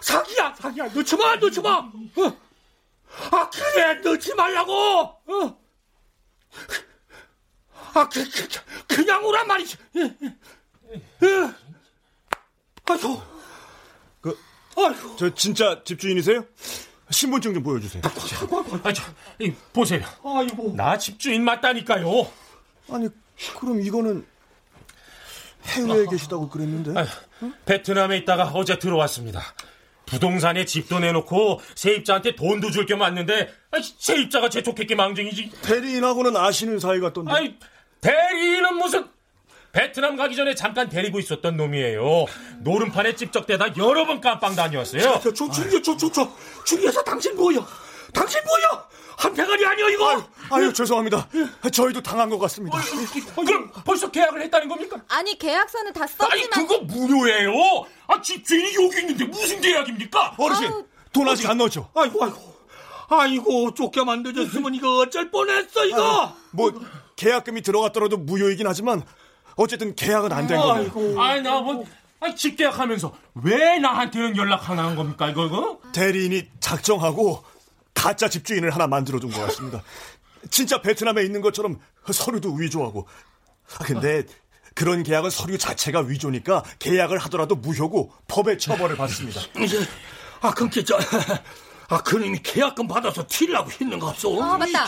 사기야, 0.00 0.54
사기야. 0.58 0.88
넣지 0.88 1.16
마, 1.16 1.36
넣지 1.36 1.60
마. 1.60 1.78
어. 1.78 2.36
아, 3.30 3.50
그래, 3.50 3.94
넣지 3.94 4.34
말라고. 4.34 4.72
어. 4.72 5.58
아, 7.98 8.08
그, 8.08 8.24
그, 8.30 8.48
그 8.96 9.04
냥 9.04 9.24
오란 9.24 9.46
말이지. 9.46 9.76
예, 9.96 10.02
예. 10.02 11.50
아이고. 12.84 13.22
그, 14.20 14.38
아이고. 14.76 15.16
저 15.16 15.34
진짜 15.34 15.82
집주인이세요? 15.84 16.44
신분증 17.10 17.54
좀 17.54 17.62
보여주세요. 17.62 18.02
아, 18.04 18.92
저, 18.92 19.02
이, 19.38 19.52
보세요. 19.72 20.02
아이고. 20.24 20.74
나 20.76 20.98
집주인 20.98 21.42
맞다니까요. 21.44 22.30
아니, 22.90 23.08
그럼 23.58 23.80
이거는 23.80 24.26
해외에 25.64 26.06
계시다고 26.10 26.48
그랬는데? 26.48 26.98
아유, 26.98 27.06
베트남에 27.66 28.16
있다가 28.18 28.44
어제 28.54 28.78
들어왔습니다. 28.78 29.42
부동산에 30.06 30.64
집도 30.64 30.98
내놓고 30.98 31.60
세입자한테 31.74 32.34
돈도 32.34 32.70
줄 32.70 32.86
겸 32.86 33.00
왔는데 33.02 33.52
아이, 33.70 33.82
세입자가 33.82 34.48
재촉했기 34.48 34.94
망정이지. 34.94 35.50
대리인하고는 35.62 36.34
아시는 36.36 36.78
사이 36.78 36.98
같던데. 37.00 37.30
아이, 37.30 37.58
대리인은 38.00 38.76
무슨 38.76 39.08
베트남 39.72 40.16
가기 40.16 40.34
전에 40.34 40.54
잠깐 40.54 40.88
데리고 40.88 41.18
있었던 41.18 41.56
놈이에요. 41.56 42.26
노름판에 42.60 43.14
찝적대다 43.14 43.76
여러 43.76 44.06
번 44.06 44.20
깜빵 44.20 44.54
다녔어요. 44.56 45.20
저, 45.22 45.32
저, 45.32 45.48
저, 45.50 45.80
저, 45.82 45.96
저, 45.96 46.10
저, 46.10 46.32
중에서 46.64 47.02
당신 47.04 47.36
뭐야? 47.36 47.66
당신 48.12 48.40
뭐야? 48.44 48.88
한 49.18 49.34
대가리 49.34 49.66
아니야 49.66 49.88
이거? 49.88 50.10
아유, 50.10 50.22
아유 50.50 50.72
죄송합니다. 50.72 51.28
저희도 51.72 52.00
당한 52.02 52.30
것 52.30 52.38
같습니다. 52.38 52.78
그럼 53.34 53.70
벌써 53.84 54.10
계약을 54.10 54.40
했다는 54.42 54.68
겁니까? 54.68 55.02
아니, 55.08 55.36
계약서는 55.36 55.92
다 55.92 56.06
썼지만. 56.06 56.32
아니 56.32 56.48
그거 56.48 56.78
무효예요. 56.82 57.52
아 58.06 58.22
집주인이 58.22 58.74
여기 58.84 59.00
있는데 59.00 59.24
무슨 59.24 59.60
계약입니까? 59.60 60.36
어르신, 60.38 60.66
아우. 60.68 60.84
돈 61.12 61.28
아직 61.28 61.48
안 61.50 61.58
넣었죠? 61.58 61.90
아이고, 61.94 62.24
아이고, 62.24 62.54
아이고, 63.08 63.74
쫓겨만 63.74 64.22
늦었으면 64.22 64.74
이거 64.76 64.98
어쩔 64.98 65.30
뻔했어 65.32 65.84
이거. 65.86 66.32
뭐 66.52 66.72
계약금이 67.18 67.62
들어갔더라도 67.62 68.16
무효이긴 68.16 68.66
하지만 68.66 69.02
어쨌든 69.56 69.94
계약은 69.94 70.32
안 70.32 70.46
된 70.46 70.56
거예요. 70.58 70.72
아이고, 70.72 71.20
아니 71.22 71.42
나뭐 71.42 71.84
아니, 72.20 72.34
집 72.34 72.56
계약하면서 72.56 73.12
왜 73.44 73.78
나한테는 73.78 74.36
연락 74.36 74.70
안한 74.70 74.96
겁니까 74.96 75.28
이거 75.28 75.46
이거? 75.46 75.80
대리인이 75.92 76.48
작정하고 76.60 77.44
가짜 77.94 78.28
집주인을 78.28 78.70
하나 78.70 78.86
만들어준 78.86 79.30
것 79.30 79.40
같습니다. 79.42 79.82
진짜 80.50 80.80
베트남에 80.80 81.22
있는 81.22 81.40
것처럼 81.40 81.78
서류도 82.10 82.54
위조하고. 82.54 83.06
아, 83.74 83.84
근데 83.84 84.24
그런 84.74 85.02
계약은 85.02 85.30
서류 85.30 85.58
자체가 85.58 86.00
위조니까 86.00 86.62
계약을 86.78 87.18
하더라도 87.18 87.56
무효고 87.56 88.12
법의 88.28 88.58
처벌을 88.58 88.96
받습니다. 88.96 89.40
아, 90.40 90.52
그렇게 90.54 90.84
저, 90.84 90.96
아, 91.88 92.02
그놈이 92.02 92.40
계약금 92.42 92.86
받아서 92.86 93.24
튀려고 93.26 93.70
했는 93.70 93.98
거 93.98 94.08
없어? 94.08 94.30
아, 94.42 94.58
맞다. 94.58 94.86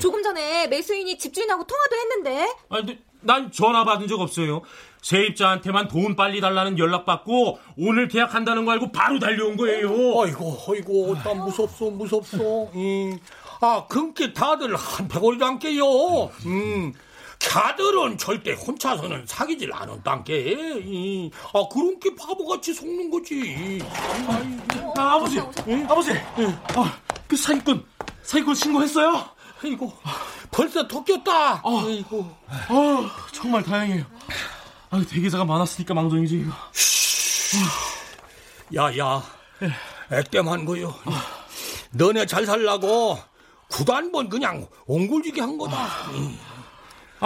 조금 0.00 0.22
전에 0.22 0.66
매수인이 0.66 1.16
집주인하고 1.16 1.64
통화도 1.64 1.96
했는데. 1.96 2.52
아니, 2.68 2.98
난 3.20 3.52
전화 3.52 3.84
받은 3.84 4.08
적 4.08 4.20
없어요. 4.20 4.62
세입자한테만 5.02 5.88
돈 5.88 6.16
빨리 6.16 6.40
달라는 6.40 6.78
연락 6.78 7.06
받고 7.06 7.58
오늘 7.78 8.08
계약한다는 8.08 8.64
거 8.64 8.72
알고 8.72 8.90
바로 8.90 9.18
달려온 9.20 9.56
거예요. 9.56 9.88
아이고, 10.20 10.58
아이고, 10.68 11.14
난 11.22 11.38
무섭소, 11.38 11.90
무섭소. 11.92 12.70
이, 12.74 13.16
아, 13.60 13.86
그렇게 13.88 14.32
다들 14.32 14.74
한패골이 14.74 15.42
안게요. 15.42 16.24
음. 16.46 16.92
걔들은 17.42 18.18
절대 18.18 18.52
혼자서는 18.52 19.24
사귀질 19.26 19.72
않은단게. 19.72 21.30
아, 21.52 21.68
그런 21.70 21.98
게 21.98 22.14
바보같이 22.14 22.72
속는 22.72 23.10
거지. 23.10 23.80
아, 24.96 25.14
아버지, 25.14 25.38
아버지, 25.40 26.12
아, 26.12 26.98
그 27.26 27.36
사기꾼, 27.36 27.84
사기꾼 28.22 28.54
신고했어요? 28.54 29.28
이거 29.64 29.92
벌써 30.50 30.86
토꼈다. 30.86 31.62
아, 31.64 31.86
이고 31.88 32.30
아, 32.48 33.10
정말 33.32 33.62
다행이에요. 33.62 34.04
아, 34.90 35.04
대기자가 35.08 35.44
많았으니까 35.44 35.94
망정이지. 35.94 36.40
이거. 36.40 36.52
야야, 38.74 39.22
액땜한 40.10 40.64
거요. 40.64 40.94
너네 41.90 42.24
잘 42.26 42.46
살라고 42.46 43.18
구단번 43.68 44.28
그냥 44.28 44.66
옹골지게 44.86 45.40
한 45.40 45.58
거다. 45.58 45.76
아 45.76 46.51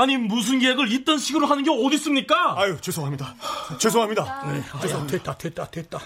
니 0.05 0.16
무슨 0.18 0.59
계획을 0.59 0.92
있던 0.92 1.18
식으로 1.18 1.47
하는 1.47 1.64
게 1.64 1.70
어디 1.70 1.94
있습니까? 1.97 2.55
아유 2.61 2.76
죄송합니다. 2.80 3.34
죄송합니다. 3.78 4.42
네, 4.53 4.62
아유, 4.72 5.07
됐다 5.07 5.38
됐다 5.38 5.70
됐다. 5.70 6.01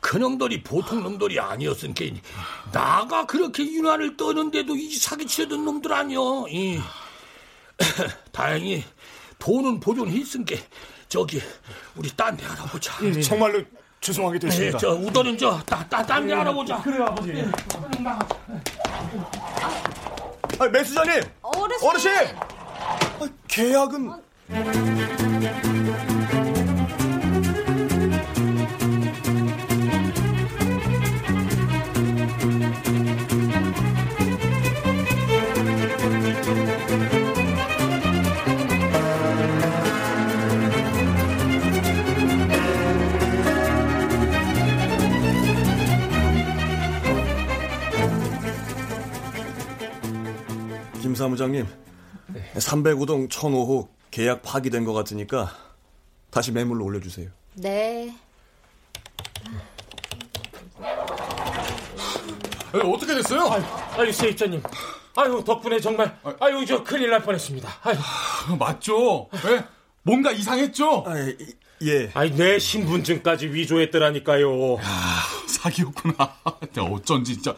그놈들이 0.00 0.62
보통 0.62 1.02
놈들이 1.02 1.38
아니었으니까 1.38 2.04
나가 2.72 3.24
그렇게 3.26 3.62
유난을 3.64 4.16
떠는데도 4.16 4.74
이 4.76 4.94
사기치려던 4.96 5.64
놈들 5.64 5.92
아니여. 5.92 6.46
이. 6.50 6.80
다행히 8.32 8.84
돈은 9.38 9.80
보존했으니까 9.80 10.56
저기 11.08 11.40
우리 11.96 12.10
딴 12.16 12.36
데 12.36 12.44
알아보자. 12.46 12.92
예, 13.02 13.20
정말로 13.20 13.62
죄송하게 14.00 14.38
됐습니다. 14.40 14.78
네, 14.78 14.80
저 14.80 14.90
우도는 14.94 15.38
저딴데 15.38 16.32
알아보자. 16.34 16.82
그래요 16.82 17.04
아버지. 17.04 17.32
아, 20.58 20.68
매수자님. 20.68 21.22
어르신. 21.42 21.88
어르신. 21.88 22.10
아, 23.20 23.28
계약은 23.48 24.10
김 51.00 51.14
사무장님 51.14 51.83
305동 52.56 53.28
1005호 53.28 53.88
계약 54.10 54.42
파기된 54.42 54.84
것 54.84 54.92
같으니까 54.92 55.54
다시 56.30 56.52
매물로 56.52 56.84
올려주세요. 56.84 57.30
네. 57.54 58.14
어떻게 62.72 63.14
됐어요? 63.14 63.42
아유, 63.96 64.12
세입자님. 64.12 64.62
아유, 65.16 65.42
덕분에 65.46 65.78
정말, 65.80 66.18
아유, 66.40 66.64
저 66.66 66.82
큰일 66.82 67.10
날 67.10 67.22
뻔했습니다. 67.22 67.68
아유. 67.82 67.96
맞죠? 68.58 69.28
왜? 69.44 69.64
뭔가 70.02 70.32
이상했죠? 70.32 71.04
아, 71.06 71.14
예. 71.82 72.10
아니, 72.14 72.30
내 72.32 72.58
신분증까지 72.58 73.48
위조했더라니까요. 73.48 74.78
사기였구나. 75.46 76.36
어쩐지 76.90 77.34
진짜. 77.34 77.54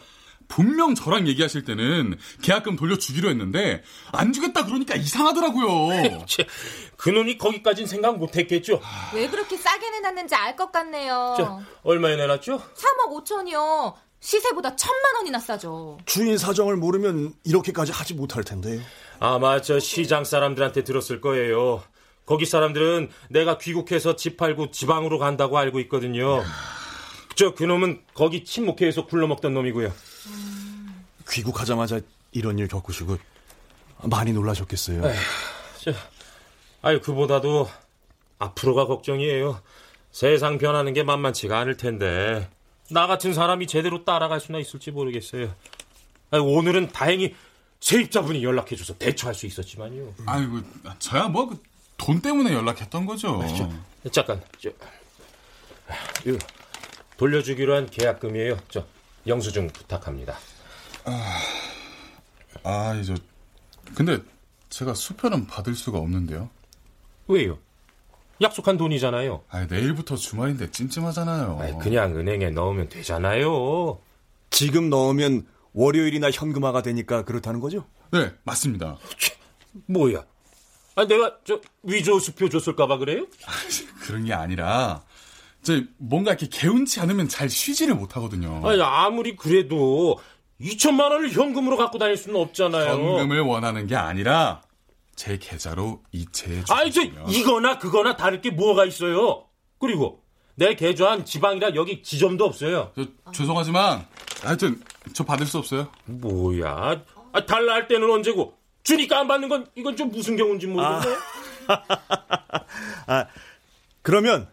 분명 0.47 0.95
저랑 0.95 1.27
얘기하실 1.27 1.65
때는 1.65 2.17
계약금 2.41 2.75
돌려주기로 2.75 3.29
했는데 3.29 3.83
안 4.13 4.31
주겠다 4.33 4.65
그러니까 4.65 4.95
이상하더라고요. 4.95 6.25
그놈이 6.97 7.37
거기까진 7.37 7.85
생각 7.85 8.17
못했겠죠. 8.17 8.81
왜 9.13 9.27
그렇게 9.29 9.57
싸게 9.57 9.89
내놨는지 9.89 10.35
알 10.35 10.55
것 10.55 10.71
같네요. 10.71 11.35
자, 11.37 11.59
얼마에 11.83 12.15
내놨죠? 12.15 12.57
3억 12.57 13.23
5천이요. 13.25 13.93
시세보다 14.19 14.75
천만 14.75 15.15
원이나 15.17 15.37
싸죠. 15.39 15.99
주인 16.05 16.37
사정을 16.37 16.75
모르면 16.75 17.33
이렇게까지 17.43 17.91
하지 17.91 18.15
못할 18.15 18.43
텐데요. 18.43 18.81
아마 19.19 19.61
저 19.61 19.79
시장 19.79 20.23
사람들한테 20.23 20.83
들었을 20.83 21.21
거예요. 21.21 21.83
거기 22.25 22.45
사람들은 22.45 23.09
내가 23.29 23.57
귀국해서 23.59 24.15
집 24.15 24.35
팔고 24.37 24.71
지방으로 24.71 25.19
간다고 25.19 25.57
알고 25.59 25.79
있거든요. 25.81 26.43
저 27.37 27.53
그놈은 27.53 28.01
거기 28.15 28.43
친목회에서 28.43 29.05
굴러먹던 29.05 29.53
놈이고요. 29.53 29.93
귀국하자마자 31.29 32.01
이런 32.31 32.57
일 32.57 32.67
겪으시고 32.67 33.17
많이 34.03 34.33
놀라셨겠어요. 34.33 35.05
에휴, 35.07 35.15
저, 35.81 35.91
아유 36.81 36.99
그보다도 36.99 37.69
앞으로가 38.39 38.87
걱정이에요. 38.87 39.61
세상 40.11 40.57
변하는 40.57 40.93
게 40.93 41.03
만만치가 41.03 41.59
않을 41.59 41.77
텐데 41.77 42.49
나 42.89 43.05
같은 43.05 43.33
사람이 43.33 43.67
제대로 43.67 44.03
따라갈 44.03 44.39
수나 44.39 44.57
있을지 44.57 44.89
모르겠어요. 44.89 45.53
아유, 46.31 46.41
오늘은 46.41 46.89
다행히 46.91 47.35
세입자분이 47.81 48.43
연락해줘서 48.43 48.97
대처할 48.97 49.35
수 49.35 49.45
있었지만요. 49.45 50.13
아이고 50.25 50.61
저야 50.99 51.27
뭐 51.27 51.51
돈 51.97 52.21
때문에 52.21 52.53
연락했던 52.53 53.05
거죠. 53.05 53.43
저, 54.03 54.09
잠깐, 54.11 54.41
저, 54.59 54.69
이 56.29 56.37
돌려주기로 57.17 57.75
한 57.75 57.89
계약금이에요. 57.89 58.59
저 58.69 58.85
영수증 59.25 59.67
부탁합니다. 59.67 60.37
아, 61.05 61.39
아, 62.63 62.95
이제 62.95 63.15
근데 63.95 64.19
제가 64.69 64.93
수표는 64.93 65.47
받을 65.47 65.75
수가 65.75 65.97
없는데요. 65.97 66.49
왜요? 67.27 67.57
약속한 68.41 68.77
돈이잖아요. 68.77 69.43
아, 69.49 69.65
내일부터 69.65 70.15
주말인데 70.15 70.71
찜찜하잖아요. 70.71 71.57
아이, 71.59 71.73
그냥 71.79 72.15
은행에 72.15 72.51
넣으면 72.51 72.89
되잖아요. 72.89 73.99
지금 74.49 74.89
넣으면 74.89 75.47
월요일이나 75.73 76.29
현금화가 76.31 76.81
되니까 76.83 77.23
그렇다는 77.23 77.59
거죠? 77.59 77.85
네, 78.11 78.31
맞습니다. 78.43 78.97
뭐야? 79.87 80.23
아, 80.95 81.05
내가 81.05 81.37
저 81.45 81.61
위조 81.83 82.19
수표 82.19 82.49
줬을까봐 82.49 82.97
그래요? 82.97 83.25
그런 84.01 84.25
게 84.25 84.33
아니라 84.33 85.03
저 85.03 85.06
뭔가 85.97 86.31
이렇게 86.31 86.47
개운치 86.47 86.99
않으면 86.99 87.27
잘 87.29 87.49
쉬지를 87.49 87.95
못하거든요. 87.95 88.61
아니, 88.67 88.81
아무리 88.81 89.35
그래도 89.35 90.19
2천만 90.61 91.11
원을 91.11 91.31
현금으로 91.31 91.77
갖고 91.77 91.97
다닐 91.97 92.17
수는 92.17 92.39
없잖아요. 92.39 92.89
현금을 92.89 93.41
원하는 93.41 93.87
게 93.87 93.95
아니라 93.95 94.61
제 95.15 95.37
계좌로 95.37 96.01
이체해 96.11 96.61
주시면 96.63 96.79
아니, 96.79 96.91
저 96.91 97.01
이거나 97.29 97.79
그거나 97.79 98.15
다를 98.15 98.41
게 98.41 98.51
뭐가 98.51 98.85
있어요? 98.85 99.45
그리고 99.79 100.23
내 100.55 100.75
계좌한 100.75 101.25
지방이라 101.25 101.75
여기 101.75 102.01
지점도 102.01 102.43
없어요. 102.45 102.91
저, 102.95 103.05
죄송하지만 103.31 104.05
하여튼 104.41 104.81
저 105.13 105.23
받을 105.23 105.45
수 105.45 105.57
없어요. 105.57 105.87
뭐야? 106.05 107.03
아, 107.31 107.45
달라 107.45 107.73
할 107.73 107.87
때는 107.87 108.09
언제고 108.09 108.57
주니까 108.83 109.19
안 109.19 109.27
받는 109.27 109.49
건 109.49 109.67
이건 109.75 109.95
좀 109.95 110.09
무슨 110.09 110.35
경우인지 110.35 110.67
모르겠네. 110.67 111.15
아, 113.07 113.25
그러면 114.01 114.47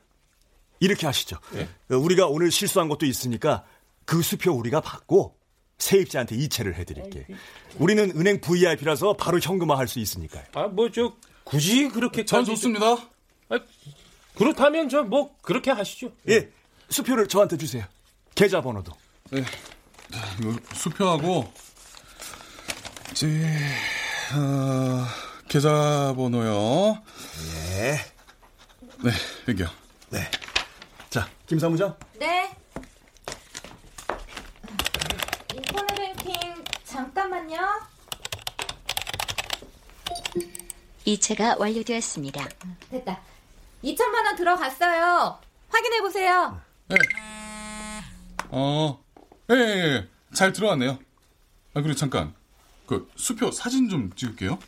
이렇게 0.85 1.07
하시죠. 1.07 1.39
네. 1.53 1.69
우리가 1.89 2.27
오늘 2.27 2.51
실수한 2.51 2.89
것도 2.89 3.07
있으니까 3.07 3.65
그 4.05 4.21
수표 4.23 4.53
우리가 4.53 4.81
받고 4.81 5.37
세입자한테 5.79 6.37
이체를 6.37 6.75
해드릴게. 6.77 7.27
우리는 7.79 8.11
은행 8.17 8.41
VIP라서 8.41 9.15
바로 9.15 9.39
현금화할 9.41 9.89
수 9.89 9.99
있으니까요. 9.99 10.45
아, 10.55 10.69
뭐 10.69 10.89
저 10.93 11.15
굳이 11.45 11.89
그렇게 11.89 12.25
전 12.25 12.45
좋습니다. 12.45 12.87
아, 13.49 13.59
그렇다면 14.37 14.89
저 14.89 15.03
뭐 15.03 15.37
그렇게 15.43 15.71
하시죠. 15.71 16.13
예, 16.29 16.51
수표를 16.91 17.29
저한테 17.29 17.57
주세요. 17.57 17.85
계좌번호도. 18.35 18.93
네. 19.31 19.45
이거 20.41 20.57
수표하고 20.75 21.53
제 23.15 23.27
어, 24.35 25.05
계좌번호요. 25.49 27.03
네. 27.71 27.97
네, 29.03 29.11
여기요. 29.49 29.69
네. 30.11 30.21
자, 31.45 31.47
김 31.47 31.59
사무장. 31.59 31.97
네. 32.19 32.57
인터넷 35.55 35.95
뱅킹 35.95 36.65
잠깐만요. 36.85 37.59
이체가 41.05 41.57
완료되었습니다. 41.59 42.49
됐다. 42.91 43.21
2천만 43.83 44.25
원 44.25 44.37
들어갔어요. 44.37 45.39
확인해 45.69 46.01
보세요. 46.01 46.61
어, 48.49 49.05
예, 49.51 49.55
예, 49.55 49.59
예. 49.59 50.09
잘 50.33 50.53
들어왔네요. 50.53 50.93
아, 51.75 51.83
그리고 51.83 51.95
잠깐. 51.95 52.35
그 52.87 53.11
수표 53.17 53.51
사진 53.51 53.89
좀 53.89 54.13
찍을게요. 54.15 54.59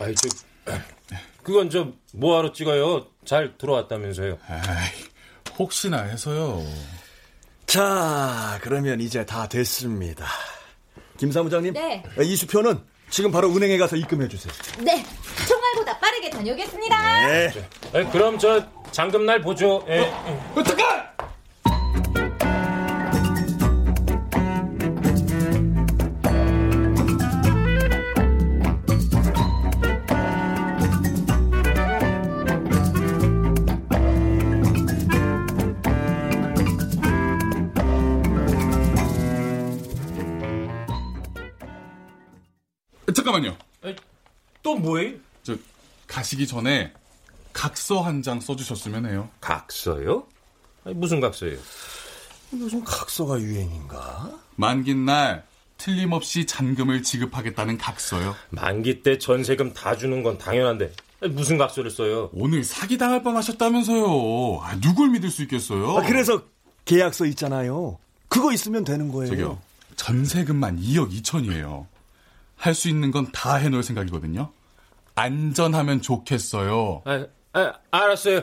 아이, 0.00 0.14
저, 0.14 0.28
그건 1.42 1.70
저 1.70 1.88
뭐하러 2.12 2.52
찍어요? 2.52 3.06
잘 3.24 3.56
들어왔다면서요. 3.58 4.38
에이, 4.50 5.04
혹시나 5.58 6.02
해서요. 6.02 6.62
자, 7.66 8.58
그러면 8.62 9.00
이제 9.00 9.24
다 9.24 9.48
됐습니다. 9.48 10.26
김 11.16 11.30
사무장님, 11.30 11.74
네. 11.74 12.02
이 12.22 12.34
수표는 12.36 12.80
지금 13.10 13.30
바로 13.30 13.48
은행에 13.54 13.76
가서 13.78 13.96
입금해 13.96 14.28
주세요. 14.28 14.52
네, 14.78 15.04
총알보다 15.46 15.98
빠르게 15.98 16.30
다녀오겠습니다. 16.30 17.26
네. 17.26 17.52
에, 17.94 18.04
그럼 18.06 18.38
저 18.38 18.64
잔금 18.90 19.26
날 19.26 19.40
보죠. 19.40 19.84
예. 19.88 20.10
잠깐! 20.54 20.66
잠깐 20.66 21.09
또 44.82 44.88
뭐예요? 44.88 45.14
저 45.42 45.56
가시기 46.06 46.46
전에 46.46 46.92
각서 47.52 48.00
한 48.00 48.22
장 48.22 48.40
써주셨으면 48.40 49.06
해요. 49.06 49.28
각서요? 49.40 50.24
아니, 50.84 50.94
무슨 50.94 51.20
각서예요? 51.20 51.58
요즘 52.54 52.82
각서가 52.84 53.40
유행인가? 53.40 54.30
만긴 54.56 55.04
날 55.04 55.44
틀림없이 55.78 56.46
잔금을 56.46 57.02
지급하겠다는 57.02 57.78
각서요. 57.78 58.34
만기 58.50 59.02
때 59.02 59.18
전세금 59.18 59.72
다 59.72 59.96
주는 59.96 60.22
건 60.22 60.36
당연한데 60.38 60.92
무슨 61.30 61.58
각서를 61.58 61.90
써요? 61.90 62.30
오늘 62.32 62.64
사기 62.64 62.98
당할 62.98 63.22
뻔하셨다면서요. 63.22 64.60
아, 64.62 64.76
누굴 64.80 65.10
믿을 65.10 65.30
수 65.30 65.42
있겠어요? 65.42 65.98
아, 65.98 66.02
그래서 66.02 66.42
계약서 66.84 67.26
있잖아요. 67.26 67.98
그거 68.28 68.52
있으면 68.52 68.84
되는 68.84 69.10
거예요. 69.10 69.28
저기요. 69.30 69.58
전세금만 69.96 70.80
2억 70.80 71.10
2천이에요. 71.22 71.86
할 72.56 72.74
수 72.74 72.88
있는 72.88 73.10
건 73.10 73.30
다 73.32 73.54
해놓을 73.56 73.82
생각이거든요. 73.82 74.50
안전하면 75.20 76.00
좋겠어요. 76.00 77.02
아, 77.04 77.26
아, 77.52 77.74
알았어요. 77.90 78.42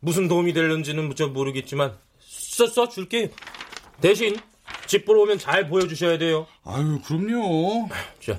무슨 0.00 0.28
도움이 0.28 0.52
될는지는 0.52 1.14
저 1.14 1.28
모르겠지만 1.28 1.96
써, 2.20 2.66
써 2.66 2.88
줄게요. 2.88 3.28
대신 4.00 4.36
집 4.86 5.06
보러 5.06 5.22
오면 5.22 5.38
잘 5.38 5.68
보여주셔야 5.68 6.18
돼요. 6.18 6.46
아유, 6.64 7.00
그럼요. 7.04 7.88
자, 8.20 8.38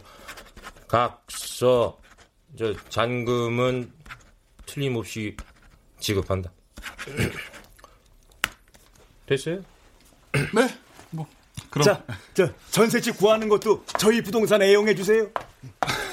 각서, 0.88 2.00
저 2.58 2.76
잔금은 2.90 3.92
틀림없이 4.66 5.36
지급한다. 6.00 6.52
됐어요? 9.26 9.62
네, 10.34 10.68
뭐 11.10 11.28
그럼 11.70 11.86
자, 11.86 12.04
저 12.34 12.50
전세집 12.72 13.18
구하는 13.18 13.50
것도 13.50 13.84
저희 14.00 14.22
부동산 14.22 14.62
애용해 14.62 14.96
주세요. 14.96 15.30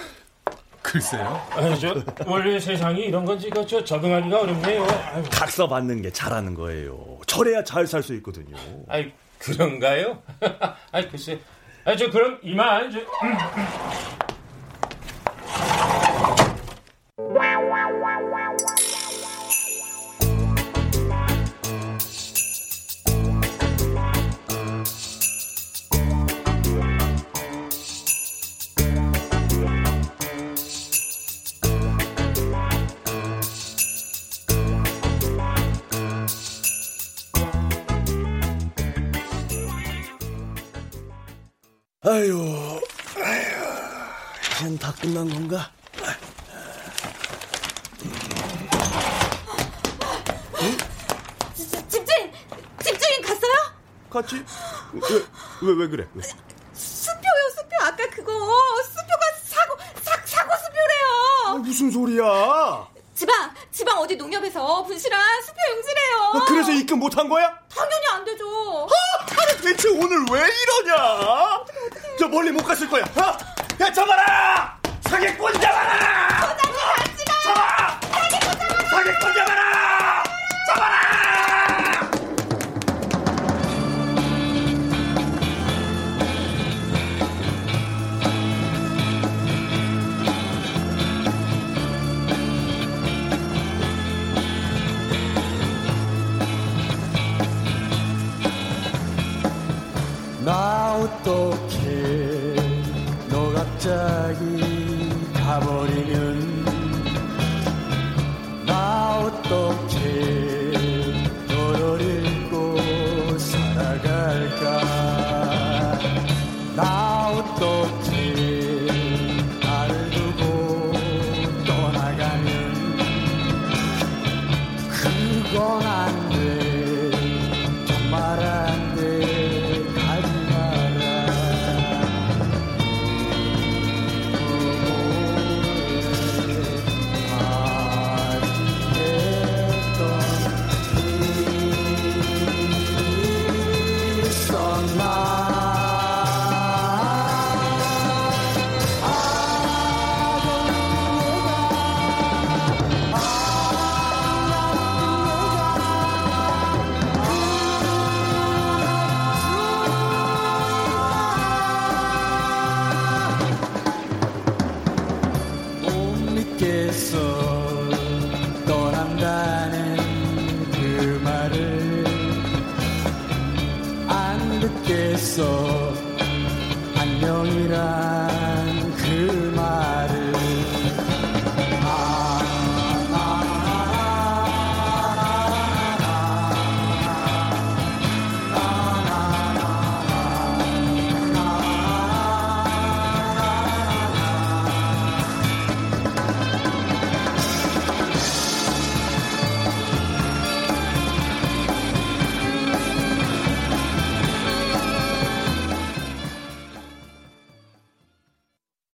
글쎄요. 1.00 1.46
아니, 1.50 1.78
저 1.78 1.94
원래 2.26 2.58
세상이 2.58 3.02
이런 3.02 3.24
건지 3.26 3.50
저 3.68 3.84
적응하기가 3.84 4.40
어렵네요. 4.40 4.82
아유, 5.12 5.22
각서 5.30 5.68
받는 5.68 6.00
게 6.00 6.10
잘하는 6.10 6.54
거예요. 6.54 7.18
저래야 7.26 7.62
잘 7.62 7.86
살 7.86 8.02
수 8.02 8.14
있거든요. 8.14 8.56
아이 8.88 9.12
그런가요? 9.38 10.22
아이 10.92 11.06
글쎄. 11.10 11.38
아, 11.84 11.94
저 11.94 12.10
그럼 12.10 12.38
이만. 12.42 12.90
저, 12.90 12.98
음. 12.98 13.36
아유, 42.08 42.80
아유, 43.16 43.42
이젠 44.58 44.78
다 44.78 44.92
끝난 45.00 45.28
건가? 45.28 45.70
집주인, 51.88 52.32
집주인 52.82 53.22
갔어요? 53.22 53.52
같이? 54.10 54.36
왜, 54.92 55.00
왜, 55.62 55.74
왜 55.74 55.88
그래? 55.88 56.06
왜? 56.14 56.22
수표요, 56.74 57.50
수표. 57.56 57.76
아까 57.82 58.08
그거 58.10 58.32
수표가 58.84 59.26
사고 59.44 59.76
사, 60.02 60.12
사고 60.24 60.52
수표래요. 60.56 61.46
아, 61.46 61.54
무슨 61.58 61.90
소리야? 61.90 62.86
지방, 63.14 63.54
지방 63.72 63.98
어디 63.98 64.16
농협에서 64.16 64.84
분실한 64.84 65.42
수표 65.42 65.58
용지래요. 65.70 66.16
아, 66.34 66.44
그래서 66.46 66.70
입금 66.72 66.98
못한 66.98 67.28
거야? 67.28 67.58
당연히 67.74 68.06
안 68.12 68.24
되죠. 68.24 68.88
아니, 69.20 69.60
대체 69.62 69.88
오늘 69.88 70.24
왜 70.30 70.40
이러냐? 70.40 71.64
저 72.18 72.26
멀리 72.28 72.50
못 72.50 72.62
갔을 72.62 72.88
거야. 72.88 73.04
어? 73.04 73.36
야, 73.80 73.92
잡아라! 73.92 74.78
사기꾼 75.02 75.52
잡아라! 75.60 76.25